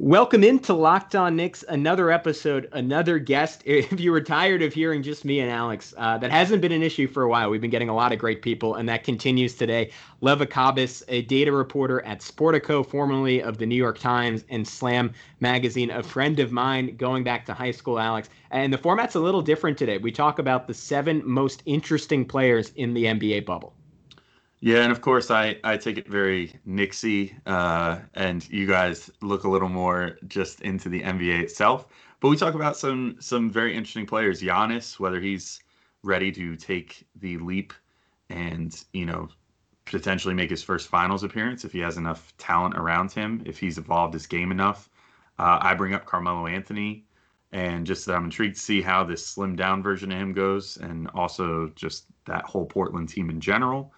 [0.00, 3.62] Welcome into Locked On Knicks, another episode, another guest.
[3.66, 6.84] If you were tired of hearing just me and Alex, uh, that hasn't been an
[6.84, 7.50] issue for a while.
[7.50, 9.90] We've been getting a lot of great people, and that continues today.
[10.20, 15.12] Lev Akabas, a data reporter at Sportico, formerly of the New York Times and Slam
[15.40, 18.30] Magazine, a friend of mine going back to high school, Alex.
[18.52, 19.98] And the format's a little different today.
[19.98, 23.74] We talk about the seven most interesting players in the NBA bubble.
[24.60, 29.44] Yeah, and of course I, I take it very Knicksy, uh, and you guys look
[29.44, 31.86] a little more just into the NBA itself.
[32.20, 34.42] But we talk about some some very interesting players.
[34.42, 35.60] Giannis, whether he's
[36.02, 37.72] ready to take the leap
[38.30, 39.28] and you know
[39.86, 43.78] potentially make his first finals appearance if he has enough talent around him, if he's
[43.78, 44.90] evolved his game enough.
[45.38, 47.06] Uh, I bring up Carmelo Anthony,
[47.52, 50.76] and just that I'm intrigued to see how this slimmed down version of him goes,
[50.78, 53.92] and also just that whole Portland team in general.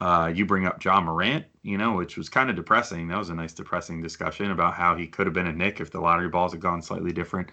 [0.00, 3.08] Uh, you bring up Ja Morant, you know, which was kind of depressing.
[3.08, 5.90] That was a nice depressing discussion about how he could have been a Knick if
[5.90, 7.48] the lottery balls had gone slightly different.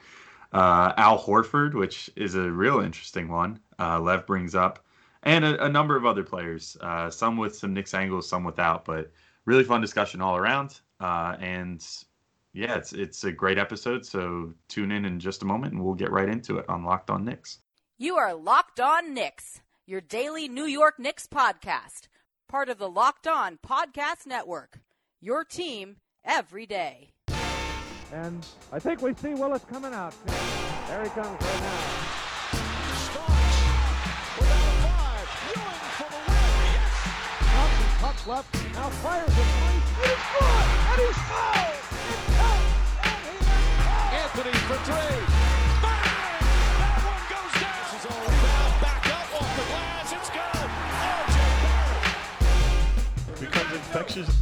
[0.51, 3.59] Uh, Al Horford, which is a real interesting one.
[3.79, 4.85] Uh, Lev brings up,
[5.23, 8.83] and a, a number of other players, uh, some with some Knicks angles, some without,
[8.83, 9.11] but
[9.45, 10.81] really fun discussion all around.
[10.99, 11.85] Uh, and
[12.51, 14.05] yeah, it's it's a great episode.
[14.05, 17.09] So tune in in just a moment, and we'll get right into it on Locked
[17.09, 17.59] On Knicks.
[17.97, 22.09] You are Locked On Knicks, your daily New York Knicks podcast
[22.47, 24.79] part of the Locked On Podcast Network.
[25.21, 27.11] Your team every day.
[28.11, 30.13] And I think we see Willis coming out.
[30.87, 32.03] There he comes right now.
[37.99, 40.59] Puck left, now fires it, and he's good,
[40.91, 41.83] and he's fouled!
[42.11, 45.42] It counts, and he has Anthony for three.
[53.93, 54.41] Infectious.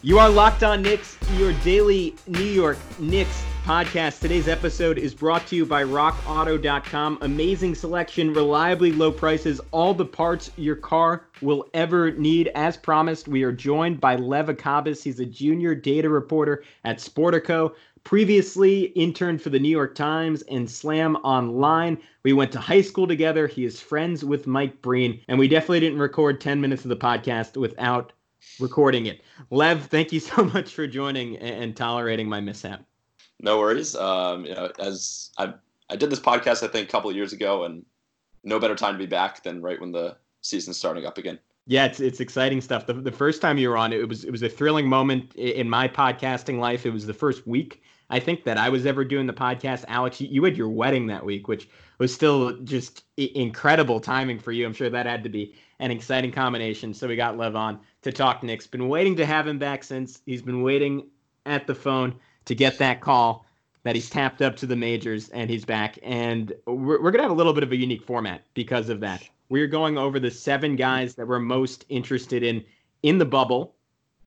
[0.00, 4.20] You are Locked On Knicks, your daily New York Knicks podcast.
[4.20, 7.18] Today's episode is brought to you by RockAuto.com.
[7.22, 12.52] Amazing selection, reliably low prices, all the parts your car will ever need.
[12.54, 15.02] As promised, we are joined by Lev Akabas.
[15.02, 17.72] He's a junior data reporter at Sportico
[18.04, 21.98] previously interned for the New York Times and Slam Online.
[22.22, 23.46] We went to high school together.
[23.46, 26.96] He is friends with Mike Breen, and we definitely didn't record 10 minutes of the
[26.96, 28.12] podcast without
[28.60, 29.22] recording it.
[29.50, 32.84] Lev, thank you so much for joining and tolerating my mishap.
[33.40, 33.96] No worries.
[33.96, 35.54] Um, you know, as I
[35.90, 37.84] I did this podcast I think a couple of years ago, and
[38.42, 41.38] no better time to be back than right when the season's starting up again.
[41.66, 42.86] Yeah, it's it's exciting stuff.
[42.86, 45.68] The, the first time you were on, it was it was a thrilling moment in
[45.68, 46.86] my podcasting life.
[46.86, 49.84] It was the first week I think that I was ever doing the podcast.
[49.88, 54.66] Alex, you had your wedding that week, which was still just incredible timing for you.
[54.66, 56.94] I'm sure that had to be an exciting combination.
[56.94, 58.66] So we got Lev on to talk Knicks.
[58.66, 61.08] Been waiting to have him back since he's been waiting
[61.46, 63.46] at the phone to get that call
[63.84, 65.98] that he's tapped up to the majors and he's back.
[66.02, 69.00] And we're, we're going to have a little bit of a unique format because of
[69.00, 69.28] that.
[69.50, 72.64] We're going over the seven guys that we're most interested in
[73.02, 73.74] in the bubble.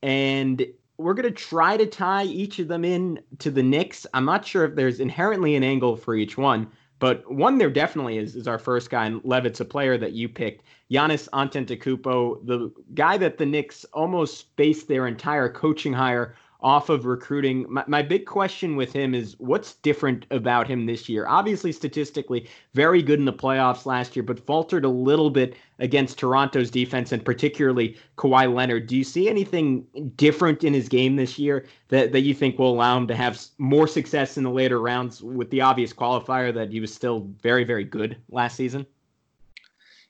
[0.04, 0.66] And
[0.98, 4.08] we're going to try to tie each of them in to the Knicks.
[4.14, 6.68] I'm not sure if there's inherently an angle for each one,
[7.00, 10.28] but one there definitely is is our first guy, and Levit's a player that you
[10.28, 16.36] picked, Giannis Antetokounmpo, the guy that the Knicks almost based their entire coaching hire
[16.68, 17.66] off of recruiting.
[17.70, 21.26] My, my big question with him is what's different about him this year?
[21.26, 26.20] Obviously, statistically, very good in the playoffs last year, but faltered a little bit against
[26.20, 28.88] Toronto's defense and particularly Kawhi Leonard.
[28.88, 29.88] Do you see anything
[30.18, 33.42] different in his game this year that, that you think will allow him to have
[33.60, 37.64] more success in the later rounds with the obvious qualifier that he was still very,
[37.64, 38.86] very good last season?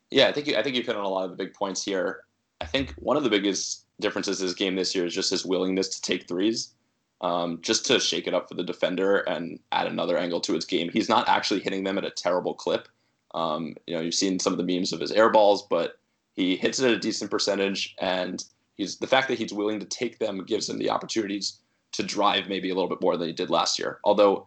[0.10, 1.86] Yeah, I think you, I think you hit on a lot of the big points
[1.86, 2.22] here.
[2.62, 5.90] I think one of the biggest differences his game this year is just his willingness
[5.90, 6.74] to take threes,
[7.22, 10.66] um, just to shake it up for the defender and add another angle to his
[10.66, 10.90] game.
[10.92, 12.88] He's not actually hitting them at a terrible clip.
[13.34, 16.00] Um, you know, you've seen some of the memes of his air balls, but
[16.34, 18.44] he hits it at a decent percentage, and
[18.76, 21.60] he's the fact that he's willing to take them gives him the opportunities
[21.94, 24.00] to drive maybe a little bit more than he did last year.
[24.04, 24.46] Although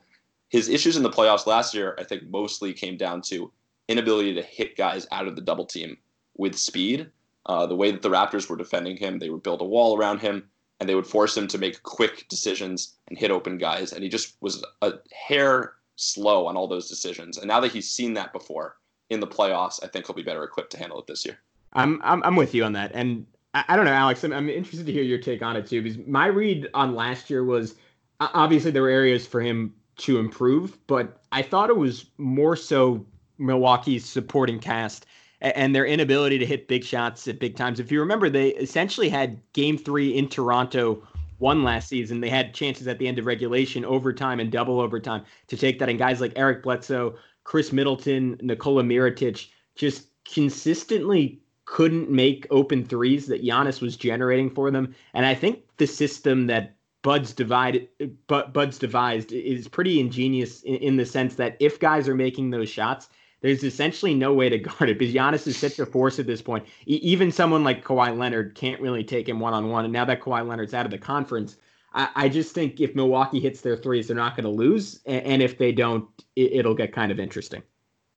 [0.48, 3.50] his issues in the playoffs last year, I think, mostly came down to
[3.88, 5.96] inability to hit guys out of the double team
[6.36, 7.10] with speed
[7.46, 10.20] Uh, the way that the Raptors were defending him, they would build a wall around
[10.20, 10.48] him
[10.78, 13.92] and they would force him to make quick decisions and hit open guys.
[13.92, 14.94] And he just was a
[15.26, 17.38] hair slow on all those decisions.
[17.38, 18.76] And now that he's seen that before
[19.10, 21.38] in the playoffs, I think he'll be better equipped to handle it this year.
[21.72, 24.24] I'm I'm, I'm with you on that, and I, I don't know, Alex.
[24.24, 27.30] I'm, I'm interested to hear your take on it too, because my read on last
[27.30, 27.76] year was
[28.18, 33.06] obviously there were areas for him to improve, but I thought it was more so
[33.38, 35.06] Milwaukee's supporting cast
[35.40, 37.80] and their inability to hit big shots at big times.
[37.80, 41.02] If you remember, they essentially had game three in Toronto
[41.38, 42.20] won last season.
[42.20, 45.88] They had chances at the end of regulation, overtime, and double overtime to take that.
[45.88, 53.26] And guys like Eric Bledsoe, Khris Middleton, Nikola Mirotic just consistently couldn't make open threes
[53.28, 54.94] that Giannis was generating for them.
[55.14, 57.88] And I think the system that Bud's divided,
[58.26, 62.68] Bud's devised is pretty ingenious in, in the sense that if guys are making those
[62.68, 63.08] shots,
[63.40, 66.42] there's essentially no way to guard it because Giannis is such a force at this
[66.42, 66.66] point.
[66.86, 69.84] E- even someone like Kawhi Leonard can't really take him one on one.
[69.84, 71.56] And now that Kawhi Leonard's out of the conference,
[71.94, 75.00] I, I just think if Milwaukee hits their threes, they're not going to lose.
[75.06, 76.06] And, and, if they don't,
[76.36, 77.62] it, it'll get kind of interesting.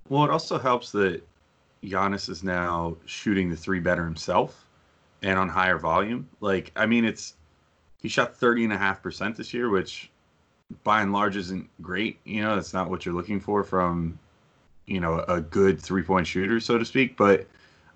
[0.10, 1.24] Well, it also helps that
[1.84, 4.66] Giannis is now shooting the three better himself
[5.22, 6.30] and on higher volume.
[6.42, 7.36] Like, I mean, it's
[8.02, 10.12] he shot 30.5% this year, which
[10.84, 12.20] by and large isn't great.
[12.26, 14.20] You know, that's not what you're looking for from,
[14.86, 17.18] you know, a good three point shooter, so to speak.
[17.18, 17.48] But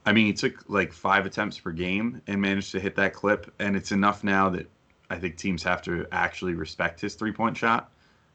[0.06, 3.54] I mean, he took like five attempts per game and managed to hit that clip.
[3.60, 4.68] And it's enough now that
[5.10, 7.92] I think teams have to actually respect his three point shot,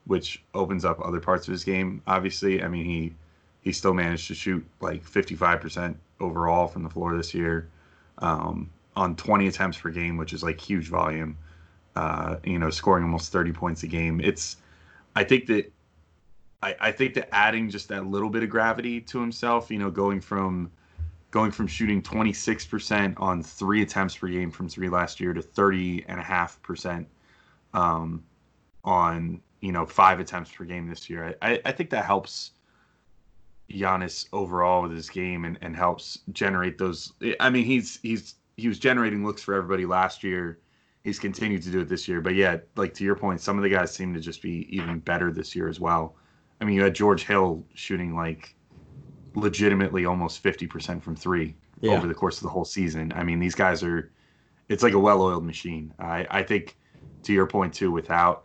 [0.07, 2.03] which opens up other parts of his game.
[2.07, 3.15] Obviously, I mean, he
[3.63, 7.69] he still managed to shoot like 55% overall from the floor this year
[8.19, 11.37] um, on 20 attempts per game, which is like huge volume
[11.97, 14.21] uh, you know, scoring almost 30 points a game.
[14.21, 14.57] It's,
[15.15, 15.71] I think that,
[16.63, 19.91] I, I think that adding just that little bit of gravity to himself, you know,
[19.91, 20.71] going from,
[21.31, 26.05] going from shooting 26% on three attempts per game from three last year to 30
[26.09, 27.09] and a half percent
[27.75, 28.23] um,
[28.85, 31.35] on, you know, five attempts per game this year.
[31.43, 32.53] I, I think that helps
[33.71, 37.13] Giannis overall with his game and, and helps generate those.
[37.41, 40.59] I mean, he's, he's, he was generating looks for everybody last year
[41.05, 42.21] he's continued to do it this year.
[42.21, 45.01] But yeah, like to your point, some of the guys seem to just be even
[45.01, 46.17] better this year as well.
[46.63, 48.55] I mean, you had George Hill shooting like
[49.35, 51.91] legitimately almost 50% from three yeah.
[51.91, 53.13] over the course of the whole season.
[53.17, 54.13] I mean, these guys are,
[54.69, 55.93] it's like a well-oiled machine.
[55.99, 56.77] I, I think
[57.25, 58.45] to your point too, without,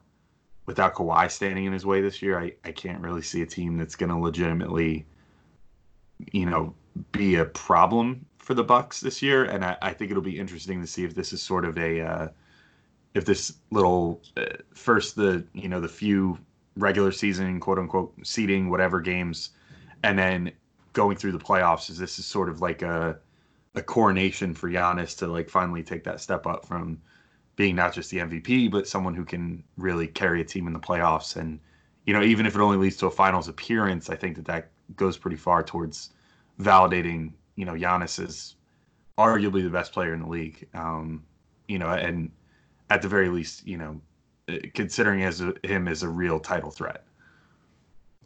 [0.66, 3.78] without Kawhi standing in his way this year, I, I can't really see a team
[3.78, 5.06] that's going to legitimately,
[6.32, 6.74] you know,
[7.12, 9.46] be a problem for the Bucks this year.
[9.46, 12.02] And I, I think it'll be interesting to see if this is sort of a,
[12.02, 12.28] uh,
[13.14, 16.38] if this little uh, first the you know the few
[16.78, 19.52] regular season quote unquote seeding whatever games
[20.04, 20.52] and then
[20.94, 23.18] going through the playoffs is this is sort of like a
[23.76, 27.00] a coronation for Giannis to like finally take that step up from
[27.56, 30.80] being not just the MVP but someone who can really carry a team in the
[30.80, 31.36] playoffs.
[31.36, 31.60] And
[32.06, 34.70] you know even if it only leads to a finals appearance I think that that
[34.96, 36.12] goes pretty far towards
[36.60, 38.56] validating you know Giannis is
[39.18, 40.68] arguably the best player in the league.
[40.74, 41.24] Um,
[41.68, 42.32] you know and
[42.90, 44.00] at the very least, you know,
[44.74, 47.04] considering as a, him as a real title threat.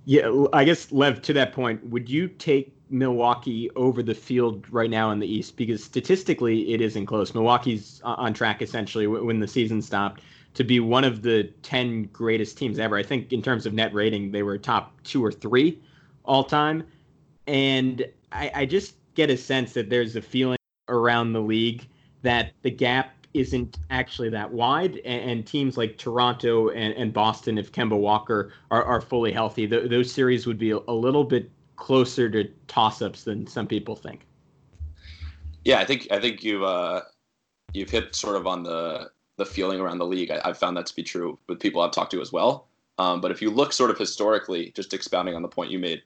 [0.06, 4.90] Yeah, I guess Lev, to that point, would you take Milwaukee over the field right
[4.90, 5.56] now in the East?
[5.58, 7.34] Because statistically, it isn't close.
[7.34, 10.22] Milwaukee's on track essentially when the season stopped
[10.54, 12.98] to be one of the 10 greatest teams ever.
[12.98, 15.80] I think in terms of net rating, they were top two or three
[16.26, 16.84] all time.
[17.48, 20.58] And I, I just get a sense that there's a feeling
[20.90, 21.88] around the league
[22.24, 27.58] that the gap isn't actually that wide, and, and teams like Toronto and, and, Boston,
[27.58, 31.50] if Kemba Walker are, are fully healthy, th- those series would be a, little bit
[31.76, 34.26] closer to toss-ups than some people think.
[35.64, 37.02] Yeah, I think I think you've uh,
[37.74, 40.32] you've hit sort of on the the feeling around the league.
[40.32, 42.68] I, have found that to be true with people I've talked to as well.
[42.98, 46.02] Um, but if you look sort of historically, just expounding on the point you made,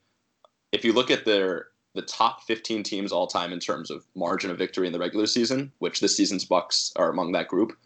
[0.71, 4.51] if you look at their the top 15 teams all time in terms of margin
[4.51, 7.77] of victory in the regular season, which this season's Bucks are among that group.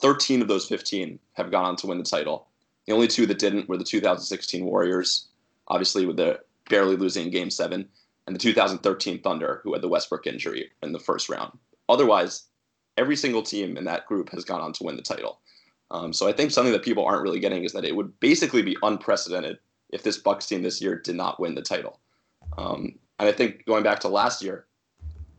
[0.00, 2.48] 13 of those 15 have gone on to win the title.
[2.86, 5.28] The only two that didn't were the 2016 Warriors,
[5.68, 7.88] obviously with the barely losing Game Seven,
[8.26, 11.56] and the 2013 Thunder, who had the Westbrook injury in the first round.
[11.88, 12.44] Otherwise,
[12.96, 15.40] every single team in that group has gone on to win the title.
[15.90, 18.62] Um, so I think something that people aren't really getting is that it would basically
[18.62, 19.58] be unprecedented
[19.90, 22.00] if this Bucks team this year did not win the title.
[22.58, 24.66] Um, and I think going back to last year,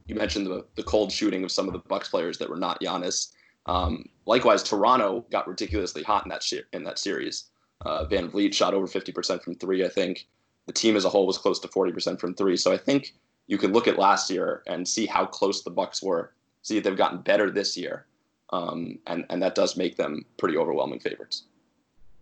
[0.08, 2.80] you mentioned the, the cold shooting of some of the Bucks players that were not
[2.80, 3.34] Giannis.
[3.66, 7.50] Um, likewise, Toronto got ridiculously hot in that in that series.
[7.86, 9.84] Uh, VanVleet shot over 50% from three.
[9.84, 10.28] I think
[10.66, 12.56] the team as a whole was close to 40% from three.
[12.56, 13.16] So I think
[13.48, 16.32] you can look at last year and see how close the Bucks were.
[16.62, 18.06] See if they've gotten better this year,
[18.52, 21.44] um, and and that does make them pretty overwhelming favorites.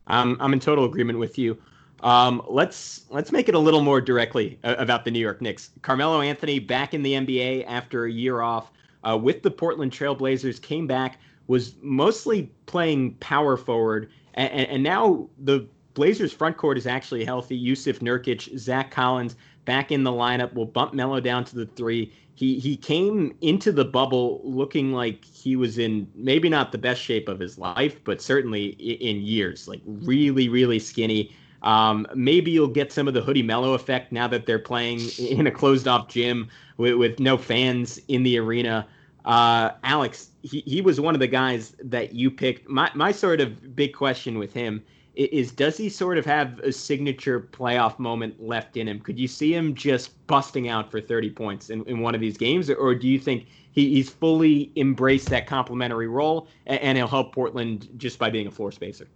[0.07, 1.61] I'm I'm in total agreement with you.
[2.01, 5.69] Um, let's let's make it a little more directly uh, about the New York Knicks.
[5.81, 8.71] Carmelo Anthony back in the NBA after a year off
[9.03, 15.27] uh, with the Portland Trailblazers came back was mostly playing power forward, and, and now
[15.39, 17.61] the Blazers front court is actually healthy.
[17.61, 20.53] Jusuf Nurkic, Zach Collins back in the lineup.
[20.53, 22.13] Will bump Melo down to the three.
[22.35, 27.01] He he came into the bubble looking like he was in maybe not the best
[27.01, 29.67] shape of his life, but certainly in years.
[29.67, 31.35] Like really really skinny.
[31.63, 35.47] Um, maybe you'll get some of the hoodie Melo effect now that they're playing in
[35.47, 38.87] a closed off gym with, with no fans in the arena.
[39.25, 42.67] Uh, Alex, he, he was one of the guys that you picked.
[42.67, 44.83] My, my sort of big question with him
[45.15, 48.99] is does he sort of have a signature playoff moment left in him?
[48.99, 52.37] Could you see him just busting out for 30 points in, in one of these
[52.37, 52.69] games?
[52.69, 57.07] Or, or do you think he, he's fully embraced that complementary role and, and, he'll
[57.07, 59.07] help Portland just by being a floor spacer?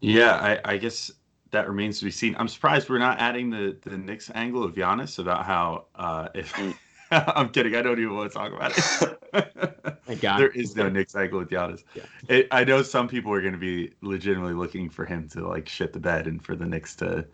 [0.00, 0.32] Yeah,
[0.64, 1.12] I, I guess
[1.50, 2.36] that remains to be seen.
[2.38, 6.52] I'm surprised we're not adding the the Knicks angle of Giannis about how uh, if
[6.54, 6.74] mm.
[7.10, 9.96] I'm kidding, I don't even want to talk about it.
[10.06, 10.40] Thank God.
[10.40, 11.82] there is no Knicks angle with Giannis.
[11.94, 12.04] Yeah.
[12.28, 15.68] It, I know some people are going to be legitimately looking for him to like
[15.68, 17.26] shit the bed and for the Knicks to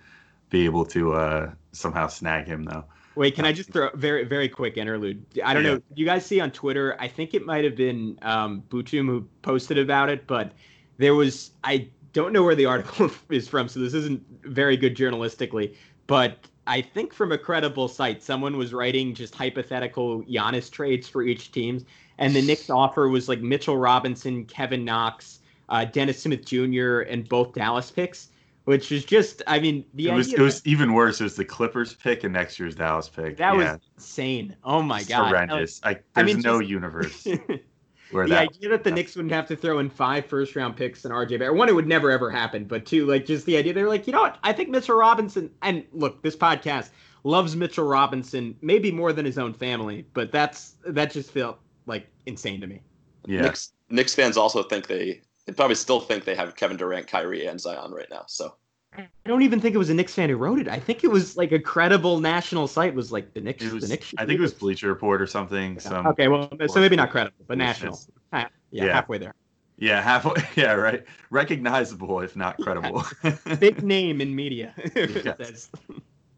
[0.48, 2.84] be able to uh, somehow snag him though.
[3.16, 5.24] Wait, can I just throw a very very quick interlude?
[5.44, 5.74] I don't yeah.
[5.74, 5.82] know.
[5.94, 6.96] You guys see on Twitter?
[7.00, 10.52] I think it might have been um, Buchum who posted about it, but
[10.98, 14.96] there was I don't know where the article is from, so this isn't very good
[14.96, 15.76] journalistically.
[16.06, 21.22] But I think from a credible site, someone was writing just hypothetical Giannis trades for
[21.22, 21.84] each team,
[22.18, 27.28] and the Knicks offer was like Mitchell Robinson, Kevin Knox, uh, Dennis Smith Jr., and
[27.28, 28.30] both Dallas picks,
[28.64, 31.20] which is just, I mean, the it was it was even worse.
[31.20, 33.36] It was the Clippers pick and next year's Dallas pick.
[33.36, 33.72] That yeah.
[33.72, 34.56] was insane.
[34.64, 35.80] Oh my it's god, horrendous.
[35.82, 37.26] I, there's I mean, no just, universe.
[38.10, 40.76] Where the that, idea that the Knicks wouldn't have to throw in five first round
[40.76, 43.56] picks and RJ Barrett, one, it would never ever happen, but two, like just the
[43.56, 44.38] idea they're like, you know what?
[44.42, 46.90] I think Mitchell Robinson, and look, this podcast
[47.24, 52.06] loves Mitchell Robinson maybe more than his own family, but that's that just felt like
[52.26, 52.80] insane to me.
[53.26, 53.42] Yeah.
[53.42, 57.46] Knicks, Knicks fans also think they they probably still think they have Kevin Durant, Kyrie,
[57.46, 58.24] and Zion right now.
[58.28, 58.54] So
[58.98, 60.68] I don't even think it was a Knicks fan who wrote it.
[60.68, 63.64] I think it was like a credible national site was like the Knicks.
[63.64, 64.14] Was, the Knicks.
[64.18, 65.74] I think it was Bleacher Report or something.
[65.74, 65.80] Yeah.
[65.80, 67.98] Some okay, well, so maybe not credible, but national.
[68.32, 69.34] Yeah, yeah, halfway there.
[69.78, 70.42] Yeah, halfway.
[70.56, 71.04] Yeah, right.
[71.30, 73.04] Recognizable, if not credible.
[73.58, 74.74] Big name in media.
[74.94, 75.70] yes.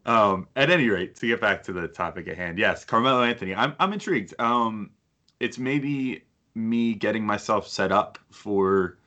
[0.05, 3.55] um, at any rate, to get back to the topic at hand, yes, Carmelo Anthony.
[3.55, 4.33] I'm I'm intrigued.
[4.39, 4.91] Um,
[5.39, 6.23] it's maybe
[6.55, 8.98] me getting myself set up for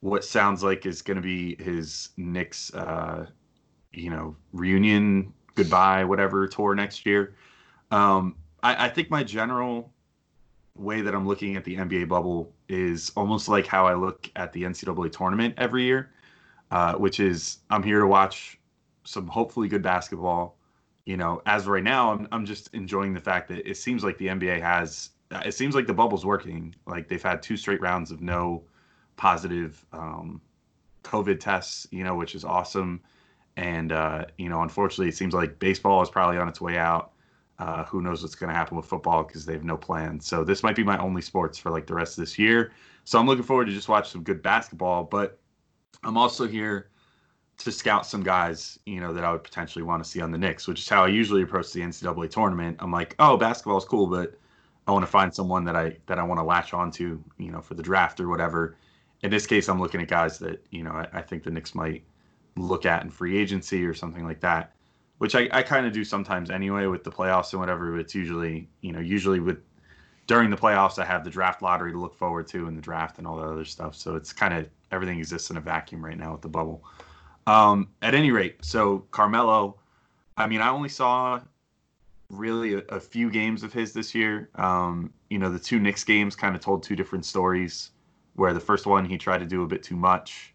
[0.00, 3.26] what sounds like is going to be his Knicks, uh,
[3.92, 7.34] you know, reunion, goodbye, whatever tour next year.
[7.90, 9.92] Um, I, I think my general
[10.74, 14.52] way that I'm looking at the NBA bubble is almost like how I look at
[14.52, 16.10] the NCAA tournament every year,
[16.70, 18.58] uh, which is I'm here to watch
[19.04, 20.56] some hopefully good basketball.
[21.04, 24.16] You know, as right now, I'm I'm just enjoying the fact that it seems like
[24.18, 25.10] the NBA has.
[25.44, 26.74] It seems like the bubble's working.
[26.86, 28.62] Like they've had two straight rounds of no
[29.20, 30.40] positive um,
[31.04, 33.02] COVID tests, you know, which is awesome.
[33.54, 37.12] And uh, you know, unfortunately, it seems like baseball is probably on its way out.
[37.58, 40.26] Uh, who knows what's going to happen with football because they have no plans.
[40.26, 42.72] So this might be my only sports for like the rest of this year.
[43.04, 45.04] So I'm looking forward to just watch some good basketball.
[45.04, 45.38] But
[46.02, 46.88] I'm also here
[47.58, 50.38] to scout some guys, you know, that I would potentially want to see on the
[50.38, 52.78] Knicks, which is how I usually approach the NCAA tournament.
[52.80, 54.38] I'm like, oh, basketball is cool, but
[54.86, 57.60] I want to find someone that I that I want to latch onto, you know,
[57.60, 58.76] for the draft or whatever
[59.22, 61.74] in this case, I'm looking at guys that you know I, I think the Knicks
[61.74, 62.04] might
[62.56, 64.74] look at in free agency or something like that,
[65.18, 67.90] which I, I kind of do sometimes anyway with the playoffs and whatever.
[67.92, 69.58] But it's usually you know usually with
[70.26, 73.18] during the playoffs I have the draft lottery to look forward to and the draft
[73.18, 73.94] and all that other stuff.
[73.94, 76.84] So it's kind of everything exists in a vacuum right now with the bubble.
[77.46, 79.76] Um, at any rate, so Carmelo,
[80.36, 81.40] I mean, I only saw
[82.28, 84.50] really a, a few games of his this year.
[84.54, 87.90] Um, you know, the two Knicks games kind of told two different stories
[88.40, 90.54] where the first one he tried to do a bit too much.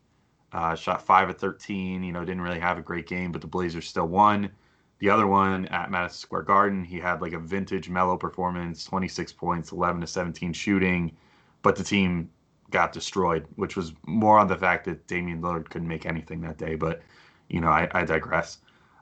[0.52, 2.02] Uh, shot five of 13.
[2.02, 4.50] You know, didn't really have a great game, but the Blazers still won.
[4.98, 9.34] The other one at Madison Square Garden, he had like a vintage Melo performance, 26
[9.34, 11.16] points, 11 to 17 shooting,
[11.62, 12.28] but the team
[12.72, 16.58] got destroyed, which was more on the fact that Damian Lillard couldn't make anything that
[16.58, 16.74] day.
[16.74, 17.04] But
[17.50, 18.58] you know, I, I digress.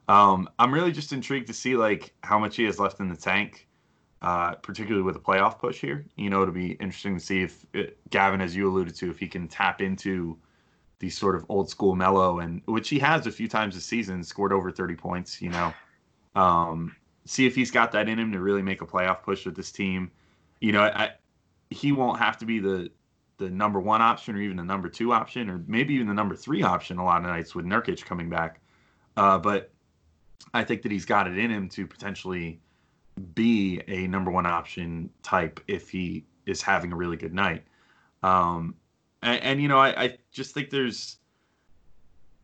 [0.09, 3.15] Um, I'm really just intrigued to see like how much he has left in the
[3.15, 3.65] tank
[4.23, 6.05] uh, particularly with a playoff push here.
[6.15, 9.19] You know, it'll be interesting to see if it, Gavin, as you alluded to, if
[9.19, 10.37] he can tap into
[10.99, 14.23] the sort of old school Melo and which he has a few times this season,
[14.23, 15.41] scored over 30 points.
[15.41, 15.73] You know,
[16.35, 19.57] um, see if he's got that in him to really make a playoff push with
[19.57, 20.09] this team.
[20.61, 21.11] You know, I,
[21.69, 22.89] he won't have to be the
[23.37, 26.35] the number one option or even the number two option or maybe even the number
[26.35, 28.61] three option a lot of nights with Nurkic coming back.
[29.17, 29.71] Uh, but
[30.53, 32.61] I think that he's got it in him to potentially
[33.35, 37.63] be a number one option type if he is having a really good night.
[38.21, 38.75] Um,
[39.21, 41.17] and, and, you know, I, I, just think there's,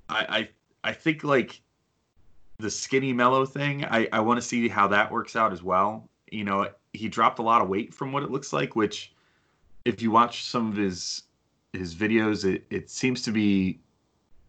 [0.09, 0.49] I,
[0.83, 1.61] I, I think like
[2.59, 3.85] the skinny Melo thing.
[3.85, 6.07] I, I want to see how that works out as well.
[6.31, 9.13] You know, he dropped a lot of weight from what it looks like, which
[9.85, 11.23] if you watch some of his
[11.73, 13.79] his videos, it, it seems to be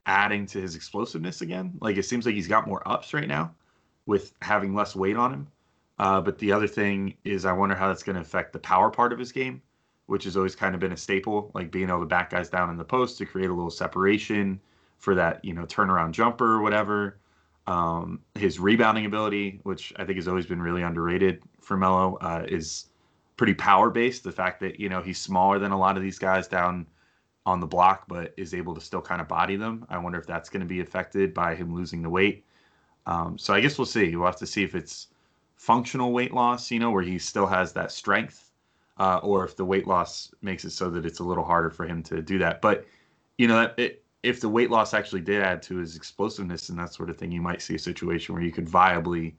[0.06, 1.72] adding to his explosiveness again.
[1.80, 3.54] Like it seems like he's got more ups right now
[4.06, 5.46] with having less weight on him.
[6.00, 8.90] Uh, but the other thing is, I wonder how that's going to affect the power
[8.90, 9.60] part of his game,
[10.06, 12.70] which has always kind of been a staple, like being able to back guys down
[12.70, 14.58] in the post to create a little separation
[14.96, 17.18] for that, you know, turnaround jumper or whatever.
[17.66, 22.46] Um, his rebounding ability, which I think has always been really underrated for Melo, uh,
[22.48, 22.86] is
[23.36, 24.24] pretty power based.
[24.24, 26.86] The fact that you know he's smaller than a lot of these guys down
[27.44, 29.84] on the block, but is able to still kind of body them.
[29.90, 32.46] I wonder if that's going to be affected by him losing the weight.
[33.04, 34.16] Um, so I guess we'll see.
[34.16, 35.08] We'll have to see if it's
[35.60, 38.50] functional weight loss, you know, where he still has that strength,
[38.96, 41.86] uh, or if the weight loss makes it so that it's a little harder for
[41.86, 42.62] him to do that.
[42.62, 42.86] But
[43.36, 46.94] you know, it, if the weight loss actually did add to his explosiveness and that
[46.94, 49.34] sort of thing, you might see a situation where you could viably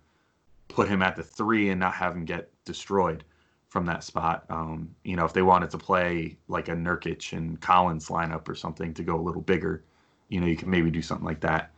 [0.68, 3.24] put him at the three and not have him get destroyed
[3.70, 4.46] from that spot.
[4.52, 8.54] Um, you know, if they wanted to play like a Nurkic and Collins lineup or
[8.54, 9.84] something to go a little bigger,
[10.30, 11.72] you know, you can maybe do something like that.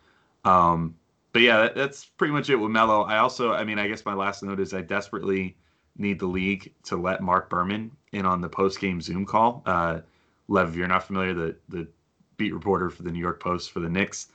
[0.43, 0.95] Um,
[1.33, 3.01] but yeah, that, that's pretty much it with Melo.
[3.01, 5.57] I also, I mean, I guess my last note is I desperately
[5.97, 9.63] need the league to let Mark Berman in on the post game Zoom call.
[9.65, 9.99] Uh,
[10.47, 11.87] Lev, if you're not familiar, the the
[12.37, 14.27] beat reporter for the New York Post for the Knicks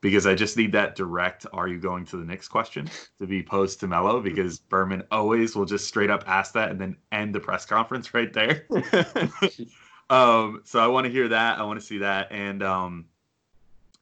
[0.00, 3.42] because I just need that direct "Are you going to the Knicks?" question to be
[3.42, 7.34] posed to Melo because Berman always will just straight up ask that and then end
[7.34, 8.66] the press conference right there.
[10.10, 11.58] um, so I want to hear that.
[11.58, 13.06] I want to see that, and um,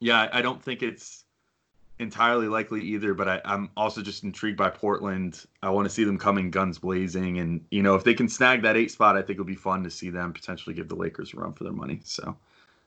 [0.01, 1.22] yeah, I don't think it's
[2.03, 3.15] entirely likely either.
[3.15, 5.45] But I, I'm also just intrigued by Portland.
[5.63, 8.63] I want to see them coming guns blazing, and you know if they can snag
[8.63, 11.33] that eight spot, I think it'll be fun to see them potentially give the Lakers
[11.33, 12.01] a run for their money.
[12.05, 12.37] So.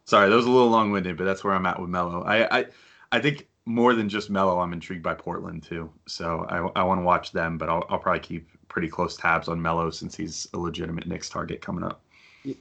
[0.07, 2.21] Sorry, that was a little long-winded, but that's where I'm at with Melo.
[2.21, 2.65] I, I
[3.11, 5.91] I think more than just Melo, I'm intrigued by Portland too.
[6.07, 9.47] So I, I want to watch them, but I'll, I'll probably keep pretty close tabs
[9.47, 12.03] on Melo since he's a legitimate Knicks target coming up.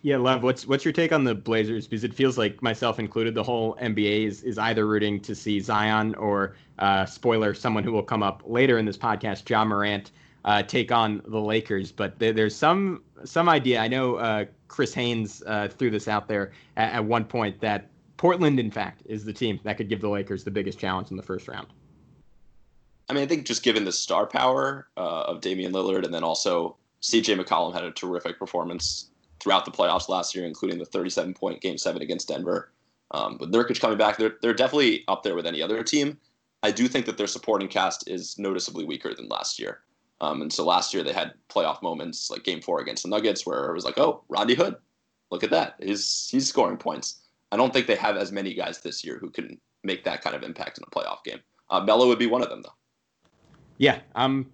[0.02, 1.86] Yeah, Lev, what's what's your take on the Blazers?
[1.86, 5.60] Because it feels like myself included, the whole NBA is, is either rooting to see
[5.60, 10.12] Zion or uh, spoiler, someone who will come up later in this podcast, Ja Morant,
[10.44, 11.92] uh, take on the Lakers.
[11.92, 13.80] But there, there's some some idea.
[13.80, 17.90] I know uh, Chris Haynes uh, threw this out there at, at one point that
[18.16, 21.16] Portland, in fact, is the team that could give the Lakers the biggest challenge in
[21.16, 21.66] the first round.
[23.10, 26.24] I mean, I think just given the star power uh, of Damian Lillard, and then
[26.24, 29.10] also CJ McCollum had a terrific performance
[29.44, 32.72] throughout the playoffs last year, including the 37 point game seven against Denver.
[33.10, 36.18] Um, with Nurkic coming back, they're, they're definitely up there with any other team.
[36.62, 39.80] I do think that their supporting cast is noticeably weaker than last year.
[40.22, 43.44] Um, and so last year they had playoff moments like game four against the Nuggets
[43.44, 44.76] where it was like, oh, Rodney Hood,
[45.30, 45.74] look at that.
[45.78, 47.20] He's, he's scoring points.
[47.52, 50.34] I don't think they have as many guys this year who can make that kind
[50.34, 51.40] of impact in a playoff game.
[51.68, 52.74] Uh, Melo would be one of them, though.
[53.76, 54.50] Yeah, I'm,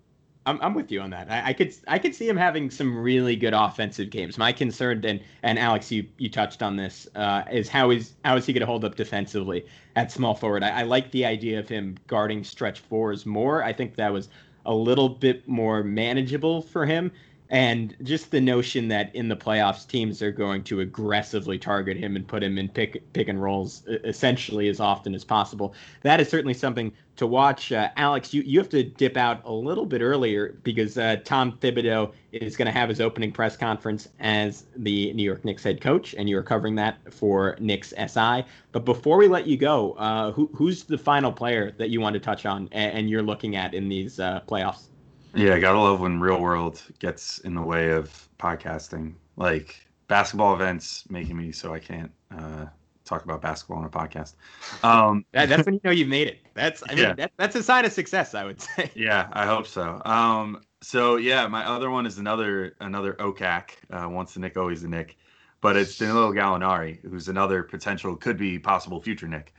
[0.47, 1.31] I'm, I'm with you on that.
[1.31, 4.39] I, I, could, I could see him having some really good offensive games.
[4.39, 8.37] My concern, and and Alex, you, you touched on this, uh, is how is how
[8.37, 10.63] is he going to hold up defensively at small forward?
[10.63, 13.63] I, I like the idea of him guarding stretch fours more.
[13.63, 14.29] I think that was
[14.67, 17.13] a little bit more manageable for him
[17.51, 22.15] and just the notion that in the playoffs teams are going to aggressively target him
[22.15, 25.75] and put him in pick pick and rolls essentially as often as possible.
[26.03, 27.73] That is certainly something to watch.
[27.73, 31.53] Uh, alex you, you have to dip out a little bit earlier because uh, tom
[31.61, 35.81] thibodeau is going to have his opening press conference as the new york knicks head
[35.81, 40.31] coach and you're covering that for knicks si but before we let you go uh,
[40.33, 43.57] who, who's the final player that you want to touch on and, and you're looking
[43.57, 44.90] at in these uh, playoffs
[45.35, 49.15] yeah, I gotta love when real world gets in the way of podcasting.
[49.37, 52.67] Like basketball events making me so I can't uh,
[53.05, 54.35] talk about basketball on a podcast.
[54.83, 56.39] Um, that, that's when you know you've made it.
[56.55, 57.15] That's I mean yeah.
[57.15, 58.91] that, that's a sign of success, I would say.
[58.95, 60.01] Yeah, I hope so.
[60.05, 63.71] Um, so yeah, my other one is another another OCAC.
[63.91, 65.17] Uh, once the Knick, always the Knick,
[65.61, 69.55] but it's Danilo Gallinari, who's another potential could be possible future Knick.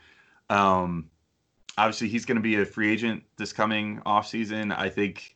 [0.49, 1.09] Um,
[1.77, 4.71] obviously, he's going to be a free agent this coming off season.
[4.71, 5.35] I think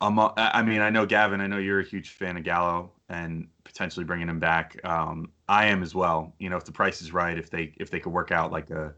[0.00, 1.40] um, I mean, I know Gavin.
[1.40, 4.78] I know you're a huge fan of Gallo and potentially bringing him back.
[4.84, 6.34] Um, I am as well.
[6.38, 8.70] You know, if the price is right, if they if they could work out like
[8.70, 8.94] a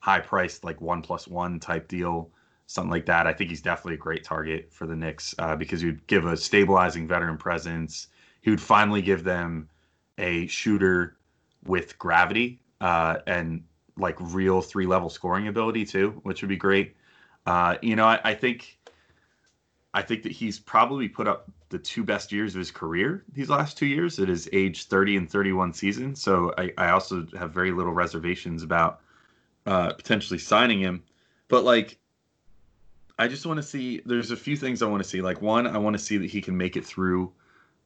[0.00, 2.30] high priced like one plus one type deal
[2.72, 3.26] something like that.
[3.26, 6.26] I think he's definitely a great target for the Knicks uh, because he would give
[6.26, 8.08] a stabilizing veteran presence.
[8.40, 9.68] He would finally give them
[10.18, 11.16] a shooter
[11.64, 13.62] with gravity uh, and
[13.98, 16.96] like real three level scoring ability too, which would be great.
[17.46, 18.78] Uh, you know, I, I, think
[19.94, 23.50] I think that he's probably put up the two best years of his career these
[23.50, 26.14] last two years at his age 30 and 31 season.
[26.14, 29.00] So I, I also have very little reservations about
[29.66, 31.02] uh, potentially signing him.
[31.48, 31.98] But like,
[33.18, 34.00] I just want to see.
[34.06, 35.20] There's a few things I want to see.
[35.20, 37.32] Like one, I want to see that he can make it through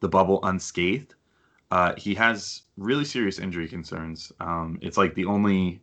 [0.01, 1.15] the bubble unscathed.
[1.71, 4.31] Uh, he has really serious injury concerns.
[4.39, 5.81] Um, it's like the only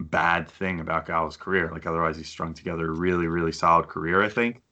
[0.00, 1.70] bad thing about Gallo's career.
[1.70, 4.62] Like otherwise, he's strung together a really, really solid career, I think.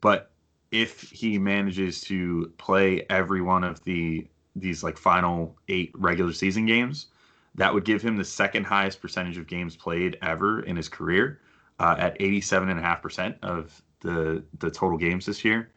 [0.00, 0.30] But
[0.70, 6.66] if he manages to play every one of the these like final eight regular season
[6.66, 7.06] games,
[7.54, 11.40] that would give him the second highest percentage of games played ever in his career,
[11.78, 15.70] uh, at 87.5% of the the total games this year.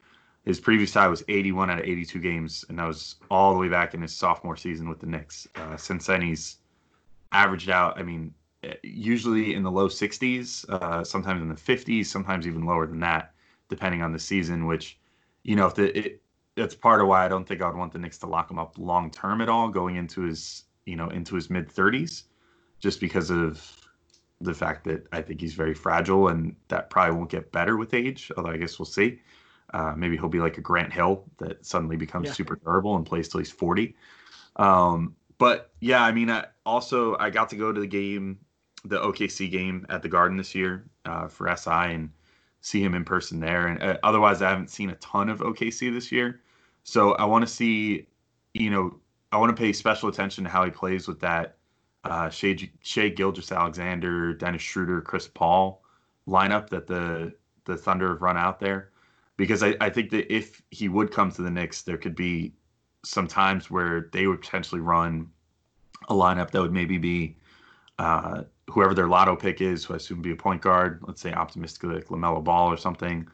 [0.45, 3.69] His previous tie was 81 out of 82 games, and that was all the way
[3.69, 5.47] back in his sophomore season with the Knicks.
[5.55, 6.57] Uh, since then, he's
[7.31, 7.99] averaged out.
[7.99, 8.33] I mean,
[8.81, 13.33] usually in the low 60s, uh, sometimes in the 50s, sometimes even lower than that,
[13.71, 14.67] depending on the season.
[14.67, 14.99] Which,
[15.41, 16.21] you know, if the it,
[16.55, 18.77] that's part of why I don't think I'd want the Knicks to lock him up
[18.77, 22.23] long term at all, going into his you know into his mid 30s,
[22.79, 23.89] just because of
[24.41, 27.95] the fact that I think he's very fragile, and that probably won't get better with
[27.95, 28.31] age.
[28.37, 29.19] Although I guess we'll see.
[29.73, 32.33] Uh, maybe he'll be like a Grant Hill that suddenly becomes yeah.
[32.33, 33.95] super durable and plays till he's 40.
[34.57, 38.39] Um, but yeah, I mean, I, also I got to go to the game,
[38.83, 42.09] the OKC game at the Garden this year uh, for SI and
[42.61, 43.67] see him in person there.
[43.67, 46.41] And uh, otherwise, I haven't seen a ton of OKC this year.
[46.83, 48.07] So I want to see,
[48.53, 48.99] you know,
[49.31, 51.57] I want to pay special attention to how he plays with that
[52.03, 55.81] uh, Shai, Shai Gilgeous-Alexander, Dennis Schroeder, Chris Paul
[56.27, 57.33] lineup that the
[57.65, 58.91] the Thunder have run out there
[59.37, 62.53] because I, I think that if he would come to the Knicks, there could be
[63.03, 65.29] some times where they would potentially run
[66.09, 67.37] a lineup that would maybe be
[67.99, 71.33] uh, whoever their lotto pick is, who I assume be a point guard, let's say
[71.33, 73.27] optimistically like LaMelo Ball or something,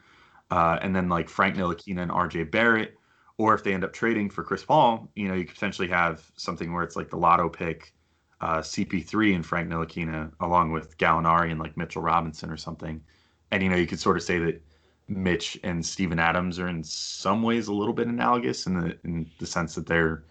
[0.50, 2.98] uh, and then like Frank Ntilikina and RJ Barrett,
[3.36, 6.30] or if they end up trading for Chris Paul, you know, you could potentially have
[6.36, 7.92] something where it's like the lotto pick,
[8.40, 13.00] uh, CP3 and Frank Ntilikina, along with Gallinari and like Mitchell Robinson or something,
[13.50, 14.60] and you know, you could sort of say that
[15.08, 19.30] Mitch and Steven Adams are in some ways a little bit analogous in the in
[19.38, 20.24] the sense that they're,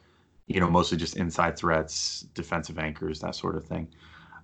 [0.47, 3.87] you know, mostly just inside threats, defensive anchors, that sort of thing.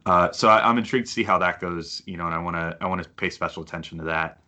[0.05, 2.55] Uh, so I, am intrigued to see how that goes, you know, and I want
[2.55, 4.41] to I want to pay special attention to that.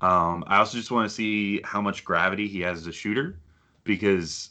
[0.00, 3.40] Um, I also just want to see how much gravity he has as a shooter,
[3.84, 4.50] because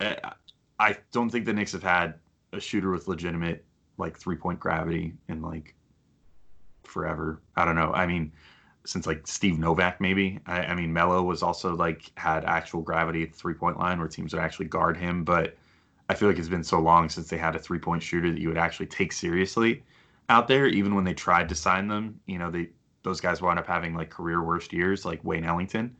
[0.00, 0.32] I,
[0.78, 2.14] I don't think the Knicks have had
[2.52, 3.64] a shooter with legitimate
[3.96, 5.74] like three point gravity in like
[6.82, 7.40] forever.
[7.56, 7.92] I don't know.
[7.92, 8.32] I mean,
[8.84, 10.40] since like Steve Novak, maybe.
[10.46, 13.98] I, I mean, Melo was also like had actual gravity at the three point line
[13.98, 15.24] where teams would actually guard him.
[15.24, 15.56] But
[16.08, 18.40] I feel like it's been so long since they had a three point shooter that
[18.40, 19.82] you would actually take seriously
[20.28, 20.66] out there.
[20.66, 22.68] Even when they tried to sign them, you know, they
[23.02, 25.94] those guys wound up having like career worst years, like Wayne Ellington.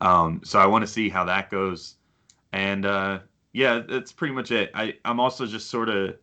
[0.00, 1.96] Um, so I want to see how that goes.
[2.52, 3.20] And uh,
[3.52, 4.70] yeah, that's pretty much it.
[4.74, 6.16] I, I'm also just sort of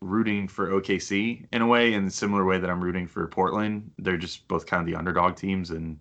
[0.00, 3.90] rooting for OKC in a way, in a similar way that I'm rooting for Portland.
[3.98, 5.98] They're just both kind of the underdog teams, and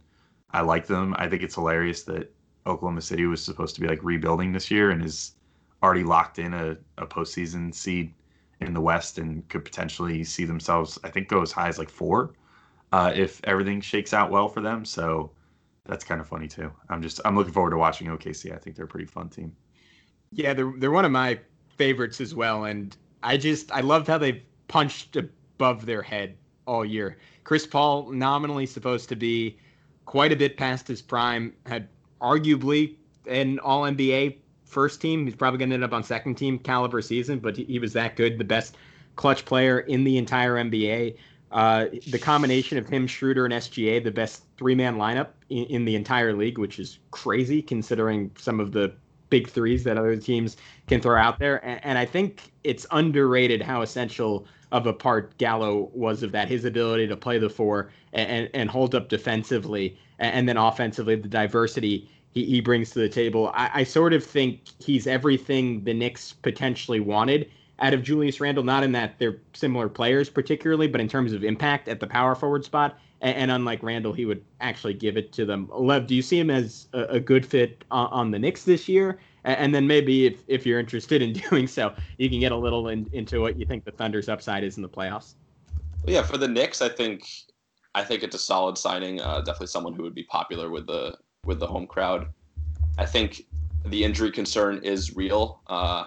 [0.52, 1.16] I like them.
[1.18, 2.34] I think it's hilarious that
[2.66, 5.34] Oklahoma City was supposed to be like rebuilding this year and is
[5.82, 8.14] already locked in a, a postseason seed
[8.62, 11.90] in the West and could potentially see themselves, I think, go as high as like
[11.90, 12.34] four
[12.92, 14.84] uh, if everything shakes out well for them.
[14.86, 15.32] So
[15.86, 16.72] that's kind of funny too.
[16.90, 18.54] I'm just I'm looking forward to watching OKC.
[18.54, 19.56] I think they're a pretty fun team.
[20.32, 21.40] Yeah, they're they're one of my
[21.70, 26.86] favorites as well, and I just I loved how they've punched above their head all
[26.86, 27.18] year.
[27.44, 29.58] Chris Paul nominally supposed to be
[30.06, 31.88] quite a bit past his prime, had
[32.22, 32.96] arguably
[33.28, 34.38] an All NBA
[34.70, 35.26] first team.
[35.26, 37.94] He's probably going to end up on second team caliber season, but he, he, was
[37.94, 38.78] that good, the best
[39.16, 41.18] clutch player in the entire NBA.
[41.52, 45.86] Uh, the combination of him, Schroeder, and SGA, the best three man lineup in, in
[45.86, 48.94] the entire league, which is crazy considering some of the
[49.30, 51.64] big threes that other teams can throw out there.
[51.66, 56.48] And, and, I think it's underrated how essential of a part Gallo was of that.
[56.48, 60.58] His ability to play the four and, and, and hold up defensively, and, and, then
[60.58, 63.52] offensively, the diversity he, he brings to the table.
[63.54, 68.64] I, I sort of think he's everything the Knicks potentially wanted out of Julius Randle,
[68.64, 72.36] not in that they're similar players particularly, but in terms of impact at the power
[72.36, 72.98] forward spot.
[73.22, 75.70] And, and unlike Randle, he would actually give it to them.
[75.74, 78.88] Lev, do you see him as a, a good fit on, on, the Knicks this
[78.88, 79.20] year?
[79.46, 82.90] And, then maybe if, if you're interested in doing so, you can get a little
[82.90, 85.36] in, into what you think the Thunder's upside is in the playoffs.
[86.04, 87.26] Well, yeah, for the Knicks, I think
[87.96, 89.20] I think it's a solid signing.
[89.20, 92.28] Uh, definitely someone who would be popular with the with the home crowd.
[92.98, 93.46] I think
[93.86, 95.62] the injury concern is real.
[95.68, 96.06] Uh,